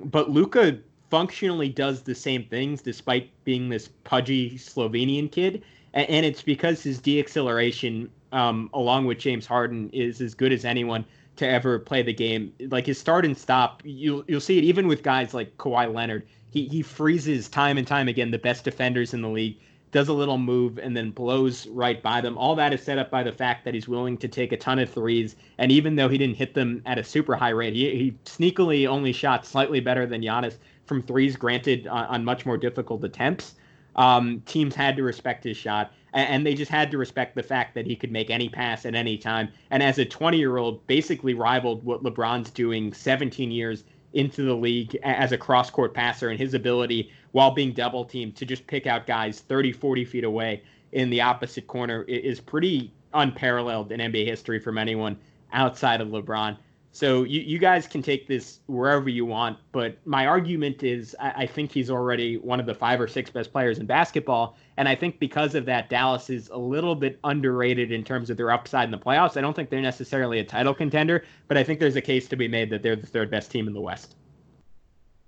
[0.00, 0.78] But Luka
[1.10, 5.62] functionally does the same things despite being this pudgy Slovenian kid,
[5.94, 11.04] and, it's because his deacceleration, um, along with James Harden, is as good as anyone
[11.38, 12.52] to ever play the game.
[12.68, 16.26] Like his start and stop, you'll you'll see it even with guys like Kawhi Leonard.
[16.50, 19.56] He he freezes time and time again the best defenders in the league.
[19.90, 22.36] Does a little move and then blows right by them.
[22.36, 24.78] All that is set up by the fact that he's willing to take a ton
[24.78, 25.34] of threes.
[25.56, 28.86] And even though he didn't hit them at a super high rate, he, he sneakily
[28.86, 33.54] only shot slightly better than Giannis from threes, granted on, on much more difficult attempts.
[33.96, 37.74] Um, teams had to respect his shot and they just had to respect the fact
[37.74, 39.48] that he could make any pass at any time.
[39.70, 43.84] And as a 20 year old, basically rivaled what LeBron's doing 17 years
[44.14, 48.36] into the league as a cross court passer and his ability while being double teamed
[48.36, 50.62] to just pick out guys 30, 40 feet away
[50.92, 55.16] in the opposite corner is pretty unparalleled in NBA history from anyone
[55.52, 56.56] outside of LeBron.
[56.98, 61.42] So you, you guys can take this wherever you want, but my argument is I,
[61.42, 64.88] I, think he's already one of the five or six best players in basketball, and
[64.88, 68.50] I think because of that, Dallas is a little bit underrated in terms of their
[68.50, 69.36] upside in the playoffs.
[69.36, 72.36] I don't think they're necessarily a title contender, but I think there's a case to
[72.36, 74.16] be made that they're the third best team in the West.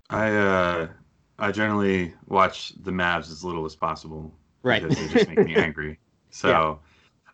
[0.09, 0.89] I uh,
[1.39, 4.83] I generally watch the Mavs as little as possible, right?
[4.83, 6.01] Because they just make me angry.
[6.31, 6.81] So,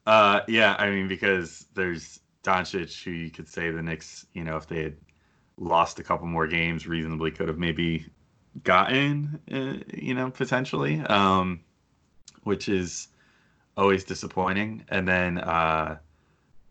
[0.07, 0.13] yeah.
[0.13, 4.57] Uh, yeah, I mean because there's Doncic, who you could say the Knicks, you know,
[4.57, 4.97] if they had
[5.57, 8.07] lost a couple more games, reasonably could have maybe
[8.63, 11.61] gotten, uh, you know, potentially, um,
[12.45, 13.09] which is
[13.77, 14.85] always disappointing.
[14.89, 15.99] And then, uh,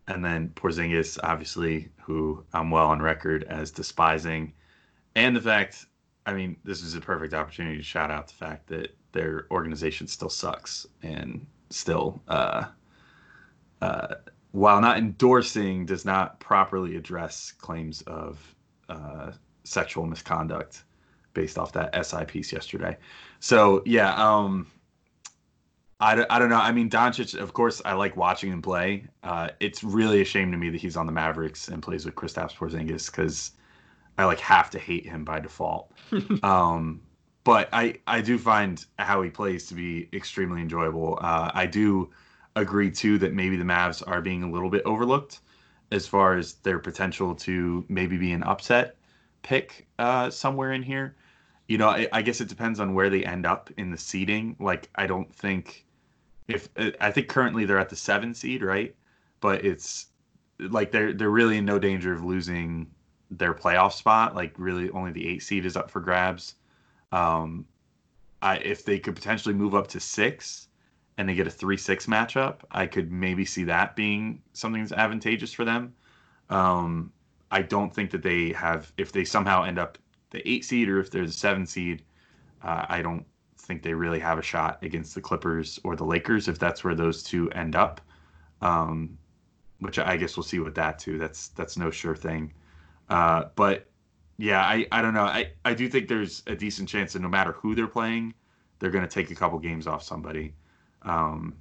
[0.08, 4.52] and then Porzingis, obviously, who I'm well on record as despising,
[5.14, 5.86] and the fact,
[6.24, 10.06] I mean, this is a perfect opportunity to shout out the fact that their organization
[10.06, 12.66] still sucks and still, uh,
[13.82, 14.14] uh,
[14.56, 18.54] while not endorsing, does not properly address claims of
[18.88, 19.30] uh,
[19.64, 20.84] sexual misconduct
[21.34, 22.96] based off that SI piece yesterday.
[23.38, 24.66] So yeah, um,
[26.00, 26.56] I, I don't know.
[26.56, 29.06] I mean, Doncic, of course, I like watching him play.
[29.22, 32.14] Uh, it's really a shame to me that he's on the Mavericks and plays with
[32.14, 33.50] Kristaps Porzingis because
[34.16, 35.92] I like have to hate him by default.
[36.42, 37.02] um,
[37.44, 41.18] but I I do find how he plays to be extremely enjoyable.
[41.20, 42.08] Uh, I do
[42.56, 45.40] agree too that maybe the Mavs are being a little bit overlooked
[45.92, 48.96] as far as their potential to maybe be an upset
[49.42, 51.14] pick uh, somewhere in here.
[51.68, 54.56] You know, I, I, guess it depends on where they end up in the seeding.
[54.58, 55.84] Like, I don't think
[56.48, 56.68] if
[57.00, 58.94] I think currently they're at the seven seed, right?
[59.40, 60.06] But it's
[60.58, 62.86] like they're they're really in no danger of losing
[63.30, 64.34] their playoff spot.
[64.34, 66.54] Like, really, only the eight seed is up for grabs.
[67.10, 67.66] Um,
[68.42, 70.65] I, if they could potentially move up to six,
[71.18, 74.92] and they get a three six matchup, I could maybe see that being something that's
[74.92, 75.94] advantageous for them.
[76.50, 77.12] Um,
[77.50, 79.98] I don't think that they have if they somehow end up
[80.30, 82.02] the eight seed or if they're the seven seed,
[82.62, 83.24] uh, I don't
[83.58, 86.94] think they really have a shot against the Clippers or the Lakers if that's where
[86.94, 88.00] those two end up.
[88.60, 89.18] Um,
[89.80, 91.18] which I guess we'll see with that too.
[91.18, 92.52] That's that's no sure thing.
[93.08, 93.86] Uh, but
[94.38, 95.24] yeah, I, I don't know.
[95.24, 98.34] I, I do think there's a decent chance that no matter who they're playing,
[98.78, 100.54] they're going to take a couple games off somebody.
[101.02, 101.56] Um,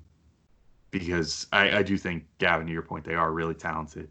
[0.92, 4.10] because I, I do think Gavin, to your point, they are really talented.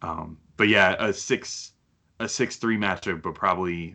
[0.00, 1.72] Um, but yeah, a six
[2.20, 3.94] a six three matchup, but probably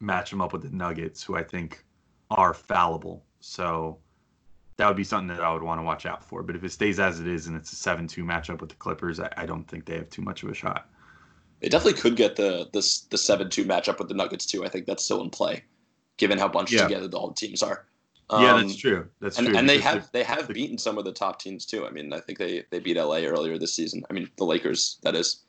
[0.00, 1.84] match them up with the Nuggets, who I think
[2.30, 3.24] are fallible.
[3.40, 3.98] So
[4.76, 6.42] that would be something that I would want to watch out for.
[6.42, 8.76] But if it stays as it is and it's a seven two matchup with the
[8.76, 10.88] Clippers, I, I don't think they have too much of a shot.
[11.60, 12.82] They definitely could get the the
[13.18, 14.64] seven two matchup with the Nuggets too.
[14.64, 15.64] I think that's still in play,
[16.18, 16.82] given how bunched Yeah.
[16.82, 17.86] together the whole teams are.
[18.30, 19.08] Yeah, Um, that's true.
[19.20, 19.56] That's and, true.
[19.56, 21.86] and they have they have beaten some of the top teams too.
[21.86, 24.02] I mean, I think they they beat LA earlier this season.
[24.08, 25.42] I mean, the Lakers that is,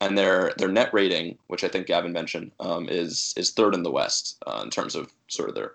[0.00, 3.82] and their their net rating, which I think Gavin mentioned, um, is is third in
[3.84, 5.74] the West uh, in terms of sort of their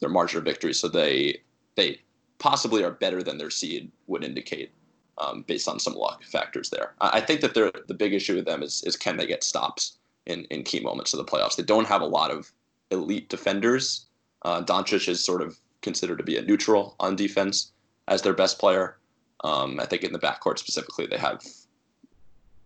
[0.00, 0.74] their margin of victory.
[0.74, 1.40] So they
[1.76, 2.00] they
[2.38, 4.72] possibly are better than their seed would indicate,
[5.18, 6.94] um, based on some luck factors there.
[7.00, 9.42] I, I think that they're, the big issue with them is is can they get
[9.44, 11.56] stops in in key moments of the playoffs?
[11.56, 12.52] They don't have a lot of
[12.90, 14.06] elite defenders.
[14.42, 17.72] Uh, Doncic is sort of considered to be a neutral on defense
[18.08, 18.98] as their best player.
[19.44, 21.42] Um, I think in the backcourt specifically, they have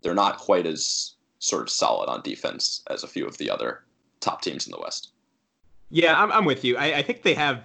[0.03, 3.85] they're not quite as sort of solid on defense as a few of the other
[4.21, 5.13] top teams in the West.
[5.91, 6.77] Yeah, I'm, I'm with you.
[6.77, 7.63] I, I think they have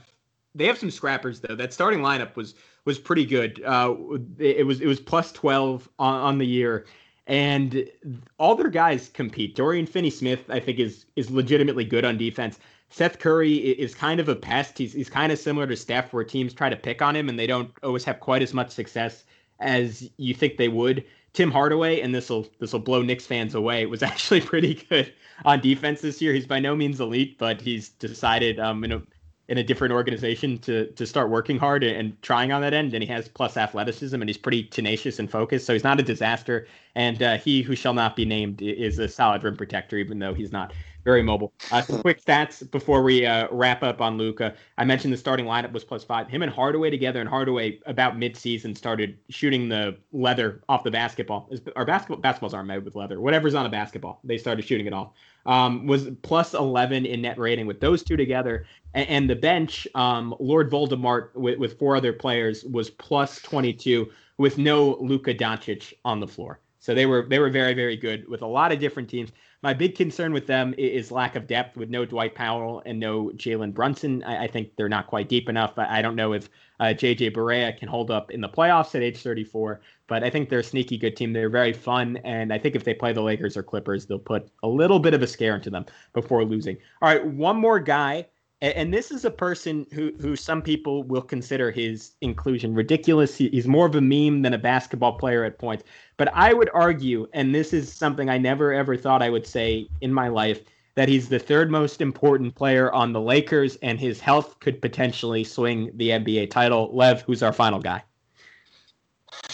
[0.53, 1.55] they have some scrappers though.
[1.55, 3.63] That starting lineup was was pretty good.
[3.65, 3.95] Uh,
[4.37, 6.85] it, it was it was plus twelve on, on the year,
[7.27, 7.89] and
[8.37, 9.55] all their guys compete.
[9.55, 12.59] Dorian Finney-Smith, I think, is is legitimately good on defense.
[12.89, 14.77] Seth Curry is kind of a pest.
[14.77, 17.37] He's he's kind of similar to Steph, where teams try to pick on him and
[17.37, 19.23] they don't always have quite as much success
[19.59, 21.05] as you think they would.
[21.33, 25.13] Tim Hardaway, and this will this will blow Knicks fans away, was actually pretty good
[25.45, 26.33] on defense this year.
[26.33, 29.01] He's by no means elite, but he's decided um, in a
[29.47, 32.93] in a different organization to to start working hard and trying on that end.
[32.93, 35.65] And he has plus athleticism, and he's pretty tenacious and focused.
[35.67, 36.67] So he's not a disaster.
[36.95, 40.33] And uh, he who shall not be named is a solid rim protector, even though
[40.33, 40.73] he's not
[41.09, 41.51] very mobile.
[41.71, 44.53] Uh, some quick stats before we uh, wrap up on Luka.
[44.77, 46.27] I mentioned the starting lineup was plus five.
[46.27, 51.49] Him and Hardaway together, and Hardaway about mid-season started shooting the leather off the basketball.
[51.75, 53.19] Our basketball basketballs aren't made with leather.
[53.19, 55.13] Whatever's on a basketball, they started shooting it off.
[55.47, 58.67] Um, was plus 11 in net rating with those two together.
[58.93, 64.11] And, and the bench, um, Lord Voldemort with, with four other players was plus 22
[64.37, 66.59] with no Luka Doncic on the floor.
[66.79, 69.31] So they were they were very very good with a lot of different teams.
[69.61, 73.29] My big concern with them is lack of depth with no Dwight Powell and no
[73.35, 74.23] Jalen Brunson.
[74.23, 75.73] I, I think they're not quite deep enough.
[75.77, 76.49] I, I don't know if
[76.79, 80.47] uh, JJ Barea can hold up in the playoffs at age 34, but I think
[80.49, 81.33] they're a sneaky good team.
[81.33, 84.49] They're very fun, and I think if they play the Lakers or Clippers, they'll put
[84.63, 86.77] a little bit of a scare into them before losing.
[87.01, 88.27] All right, one more guy,
[88.61, 93.35] and this is a person who who some people will consider his inclusion ridiculous.
[93.35, 95.83] He, he's more of a meme than a basketball player at points.
[96.19, 99.87] But I would argue, and this is something I never ever thought I would say
[100.01, 100.59] in my life,
[100.95, 105.45] that he's the third most important player on the Lakers, and his health could potentially
[105.45, 106.89] swing the NBA title.
[106.93, 108.03] Lev, who's our final guy?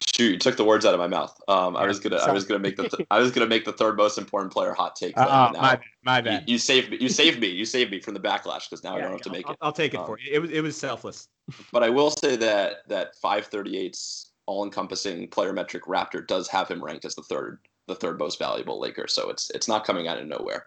[0.07, 1.39] Shoot, you took the words out of my mouth.
[1.47, 3.73] Um, I was gonna, I was gonna make the, th- I was gonna make the
[3.73, 5.15] third most important player hot take.
[5.15, 5.25] there.
[5.25, 6.49] Oh, Now, my, my you, bad.
[6.49, 6.97] you saved me.
[6.99, 7.47] You saved me.
[7.47, 9.59] You saved me from the backlash because now I don't have to make I'll, it.
[9.61, 10.33] I'll take it Um, for you.
[10.33, 11.27] It was it was selfless.
[11.71, 17.05] But I will say that that 538's all-encompassing player metric Raptor does have him ranked
[17.05, 19.07] as the third the third most valuable Laker.
[19.07, 20.65] So it's it's not coming out of nowhere.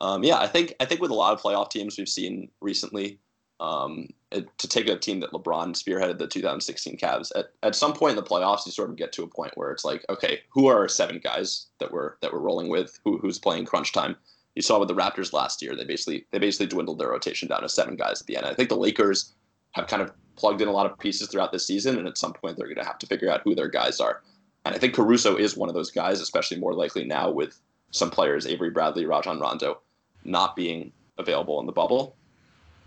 [0.00, 3.18] Um, yeah, I think I think with a lot of playoff teams we've seen recently,
[3.60, 7.94] um, it, to take a team that LeBron spearheaded the 2016 Cavs at, at some
[7.94, 10.40] point in the playoffs, you sort of get to a point where it's like, okay,
[10.50, 12.98] who are our seven guys that we're that we're rolling with?
[13.04, 14.16] Who who's playing crunch time?
[14.54, 17.62] You saw with the Raptors last year, they basically they basically dwindled their rotation down
[17.62, 18.46] to seven guys at the end.
[18.46, 19.34] I think the Lakers
[19.72, 22.32] have kind of plugged in a lot of pieces throughout this season, and at some
[22.32, 24.22] point they're going to have to figure out who their guys are.
[24.64, 27.60] And I think Caruso is one of those guys, especially more likely now with
[27.92, 29.80] some players, Avery Bradley, Rajon Rondo,
[30.24, 32.16] not being available in the bubble.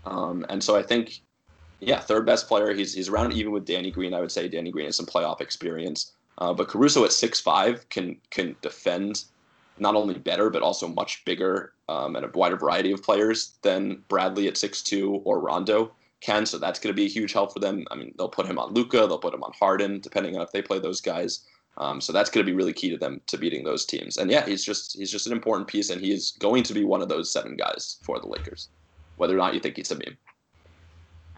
[0.04, 1.20] Um, and so I think,
[1.80, 2.72] yeah, third best player.
[2.74, 4.14] He's he's around even with Danny Green.
[4.14, 7.88] I would say Danny Green has some playoff experience, uh, but Caruso at six five
[7.88, 9.24] can can defend
[9.78, 14.02] not only better but also much bigger um, and a wider variety of players than
[14.08, 16.46] Bradley at six two or Rondo can.
[16.46, 17.84] So that's going to be a huge help for them.
[17.90, 20.52] I mean, they'll put him on Luka, they'll put him on Harden, depending on if
[20.52, 21.46] they play those guys.
[21.78, 24.16] Um, so that's going to be really key to them to beating those teams.
[24.16, 26.84] And yeah, he's just he's just an important piece, and he is going to be
[26.84, 28.68] one of those seven guys for the Lakers,
[29.16, 30.16] whether or not you think he's a meme.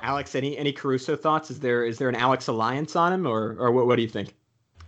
[0.00, 1.50] Alex, any any Caruso thoughts?
[1.50, 4.08] Is there is there an Alex alliance on him, or or what, what do you
[4.08, 4.34] think?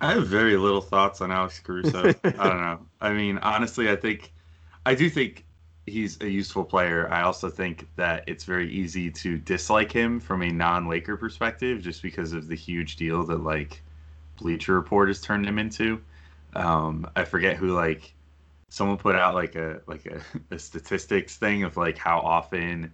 [0.01, 2.09] I have very little thoughts on Alex Caruso.
[2.25, 2.87] I don't know.
[3.01, 4.33] I mean, honestly, I think
[4.87, 5.47] I do think
[5.87, 7.09] he's a useful player.
[7.13, 12.03] I also think that it's very easy to dislike him from a non-Laker perspective, just
[12.03, 13.83] because of the huge deal that like
[14.37, 16.01] Bleacher Report has turned him into.
[16.55, 18.15] Um, I forget who like
[18.69, 20.21] someone put out like a like a,
[20.55, 22.93] a statistics thing of like how often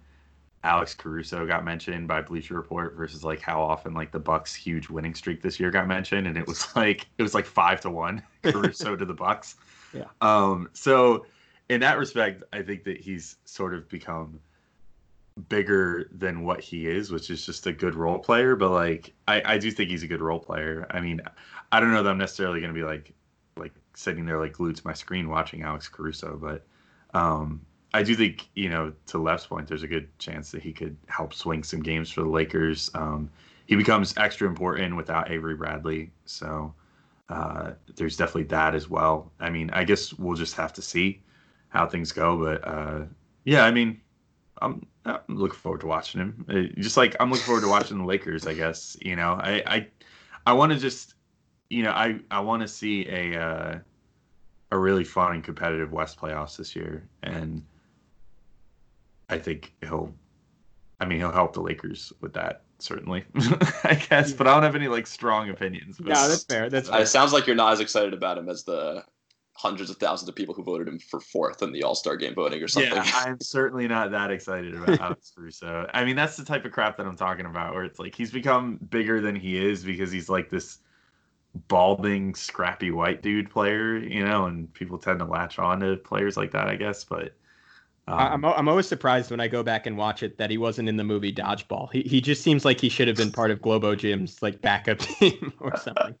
[0.63, 4.89] Alex Caruso got mentioned by Bleacher Report versus like how often like the Bucks' huge
[4.89, 7.89] winning streak this year got mentioned, and it was like it was like five to
[7.89, 9.55] one Caruso to the Bucks.
[9.93, 10.05] Yeah.
[10.21, 10.69] Um.
[10.73, 11.25] So
[11.71, 14.41] in that respect, I think that he's sort of become
[15.47, 18.57] bigger than what he is, which is just a good role player.
[18.57, 20.85] But like, I I do think he's a good role player.
[20.89, 21.21] I mean,
[21.71, 23.13] I don't know that I'm necessarily going to be like
[23.55, 26.65] like sitting there like glued to my screen watching Alex Caruso, but
[27.17, 27.61] um
[27.93, 30.95] I do think, you know, to Lev's point, there's a good chance that he could
[31.07, 32.89] help swing some games for the Lakers.
[32.93, 33.29] Um,
[33.65, 36.09] he becomes extra important without Avery Bradley.
[36.23, 36.73] So
[37.27, 39.33] uh, there's definitely that as well.
[39.41, 41.21] I mean, I guess we'll just have to see
[41.71, 42.37] how things go.
[42.37, 43.05] But uh,
[43.43, 43.99] yeah, I mean,
[44.61, 46.45] I'm, I'm looking forward to watching him.
[46.47, 48.95] Uh, just like I'm looking forward to watching the Lakers, I guess.
[49.01, 49.87] You know, I I,
[50.45, 51.15] I want to just,
[51.69, 53.79] you know, I, I want to see a uh,
[54.71, 57.07] a really fun and competitive West playoffs this year.
[57.23, 57.63] And
[59.29, 60.13] I think he'll,
[60.99, 63.23] I mean, he'll help the Lakers with that certainly,
[63.83, 64.33] I guess.
[64.33, 65.99] But I don't have any like strong opinions.
[65.99, 66.69] No, that's fair.
[66.69, 67.01] That's fair.
[67.01, 69.03] It sounds like you're not as excited about him as the
[69.61, 72.33] hundreds of thousands of people who voted him for fourth in the All Star game
[72.33, 72.93] voting or something.
[72.93, 75.87] Yeah, I'm certainly not that excited about Alex Caruso.
[75.93, 78.31] I mean, that's the type of crap that I'm talking about, where it's like he's
[78.31, 80.79] become bigger than he is because he's like this
[81.67, 86.37] balding, scrappy white dude player, you know, and people tend to latch on to players
[86.37, 87.03] like that, I guess.
[87.03, 87.33] But
[88.07, 90.57] um, I- I'm, I'm always surprised when I go back and watch it that he
[90.57, 91.91] wasn't in the movie Dodgeball.
[91.91, 94.97] He, he just seems like he should have been part of Globo Gym's like backup
[95.19, 96.15] team or something.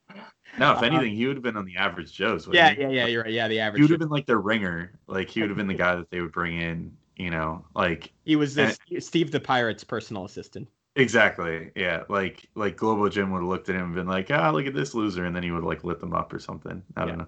[0.59, 2.47] No, if uh, anything, he would have been on the average Joe's.
[2.51, 2.81] yeah, he?
[2.81, 3.05] yeah, yeah.
[3.07, 3.31] You're right.
[3.33, 3.79] Yeah, the average.
[3.79, 4.91] He would have been like their ringer.
[5.07, 6.95] Like he would have been the guy that they would bring in.
[7.17, 10.67] You know, like He was and- this, Steve the Pirate's personal assistant.
[10.95, 11.71] Exactly.
[11.75, 12.03] Yeah.
[12.09, 14.73] Like like Globo Gym would have looked at him and been like, ah, look at
[14.73, 16.81] this loser, and then he would like lit them up or something.
[16.97, 17.15] I don't Yeah.
[17.15, 17.27] know.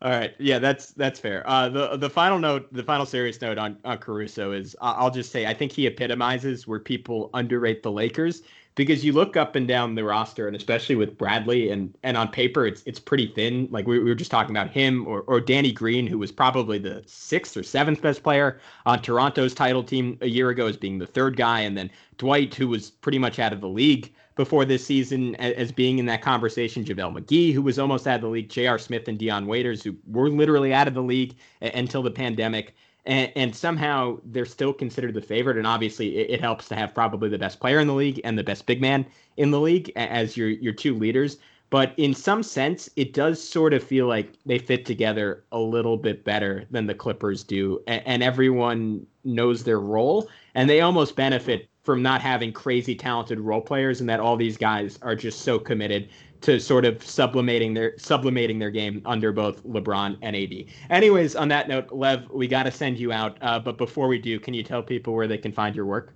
[0.00, 1.42] All right, yeah, that's that's fair.
[1.48, 5.30] Uh, the the final note, the final serious note on on Caruso is, I'll just
[5.32, 8.42] say, I think he epitomizes where people underrate the Lakers
[8.76, 12.28] because you look up and down the roster, and especially with Bradley, and and on
[12.28, 13.68] paper, it's it's pretty thin.
[13.70, 16.78] Like we, we were just talking about him or or Danny Green, who was probably
[16.78, 20.98] the sixth or seventh best player on Toronto's title team a year ago, as being
[20.98, 24.64] the third guy, and then Dwight, who was pretty much out of the league before
[24.64, 26.84] this season as being in that conversation.
[26.84, 28.78] JaVale McGee, who was almost out of the league, J.R.
[28.78, 32.74] Smith and Dion Waiters, who were literally out of the league until the pandemic.
[33.06, 35.58] And, and somehow they're still considered the favorite.
[35.58, 38.38] And obviously, it, it helps to have probably the best player in the league and
[38.38, 39.04] the best big man
[39.36, 41.38] in the league as your your two leaders.
[41.70, 45.96] But in some sense, it does sort of feel like they fit together a little
[45.96, 51.16] bit better than the Clippers do, a- and everyone knows their role, and they almost
[51.16, 55.40] benefit from not having crazy talented role players, and that all these guys are just
[55.40, 56.08] so committed
[56.44, 60.66] to sort of sublimating their sublimating their game under both LeBron and AD.
[60.90, 63.38] Anyways, on that note, Lev, we got to send you out.
[63.40, 66.12] Uh, but before we do, can you tell people where they can find your work?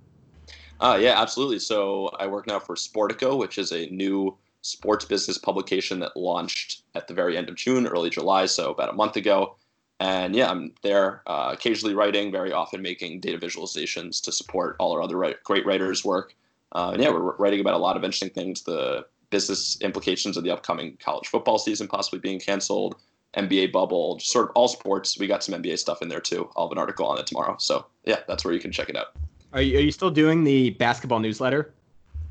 [0.79, 1.57] Uh, yeah, absolutely.
[1.57, 6.83] So I work now for Sportico, which is a new sports business publication that launched
[6.93, 9.55] at the very end of June, early July, so about a month ago.
[9.99, 14.91] And yeah, I'm there uh, occasionally writing, very often making data visualizations to support all
[14.93, 16.35] our other great writers' work.
[16.71, 20.43] Uh, and yeah, we're writing about a lot of interesting things the business implications of
[20.43, 22.95] the upcoming college football season possibly being canceled,
[23.35, 25.19] NBA bubble, just sort of all sports.
[25.19, 26.49] We got some NBA stuff in there too.
[26.55, 27.55] I'll have an article on it tomorrow.
[27.59, 29.07] So yeah, that's where you can check it out.
[29.53, 31.73] Are you, are you still doing the basketball newsletter?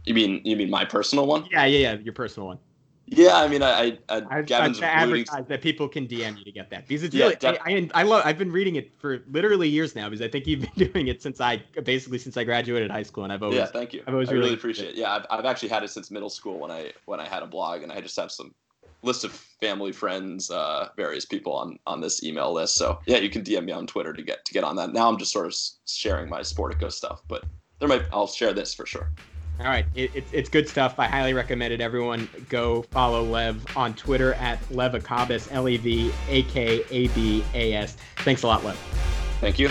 [0.04, 1.46] You mean you mean my personal one?
[1.50, 2.58] Yeah, yeah, yeah, your personal one.
[3.10, 5.24] Yeah, I mean, I, I, I Gavin's I've alluding.
[5.48, 8.00] that people can DM you to get that because it's Yeah, really def- I, I
[8.00, 10.88] I love I've been reading it for literally years now because I think you've been
[10.92, 13.92] doing it since I basically since I graduated high school and I've always Yeah, thank
[13.92, 14.02] you.
[14.06, 14.94] I've always I really really appreciate it.
[14.96, 17.46] Yeah, I've, I've actually had it since middle school when I when I had a
[17.46, 18.54] blog, and I just have some
[19.02, 22.76] list of family, friends, uh, various people on on this email list.
[22.76, 24.92] So yeah, you can DM me on Twitter to get to get on that.
[24.92, 25.54] Now I'm just sort of
[25.86, 27.44] sharing my Sportico stuff, but
[27.80, 29.12] there might I'll share this for sure.
[29.60, 30.98] All right, it, it's it's good stuff.
[30.98, 31.80] I highly recommend it.
[31.80, 37.44] Everyone go follow Lev on Twitter at LevAkabas, L E V A K A B
[37.54, 37.96] A S.
[38.18, 38.76] Thanks a lot, Lev.
[39.40, 39.68] Thank you.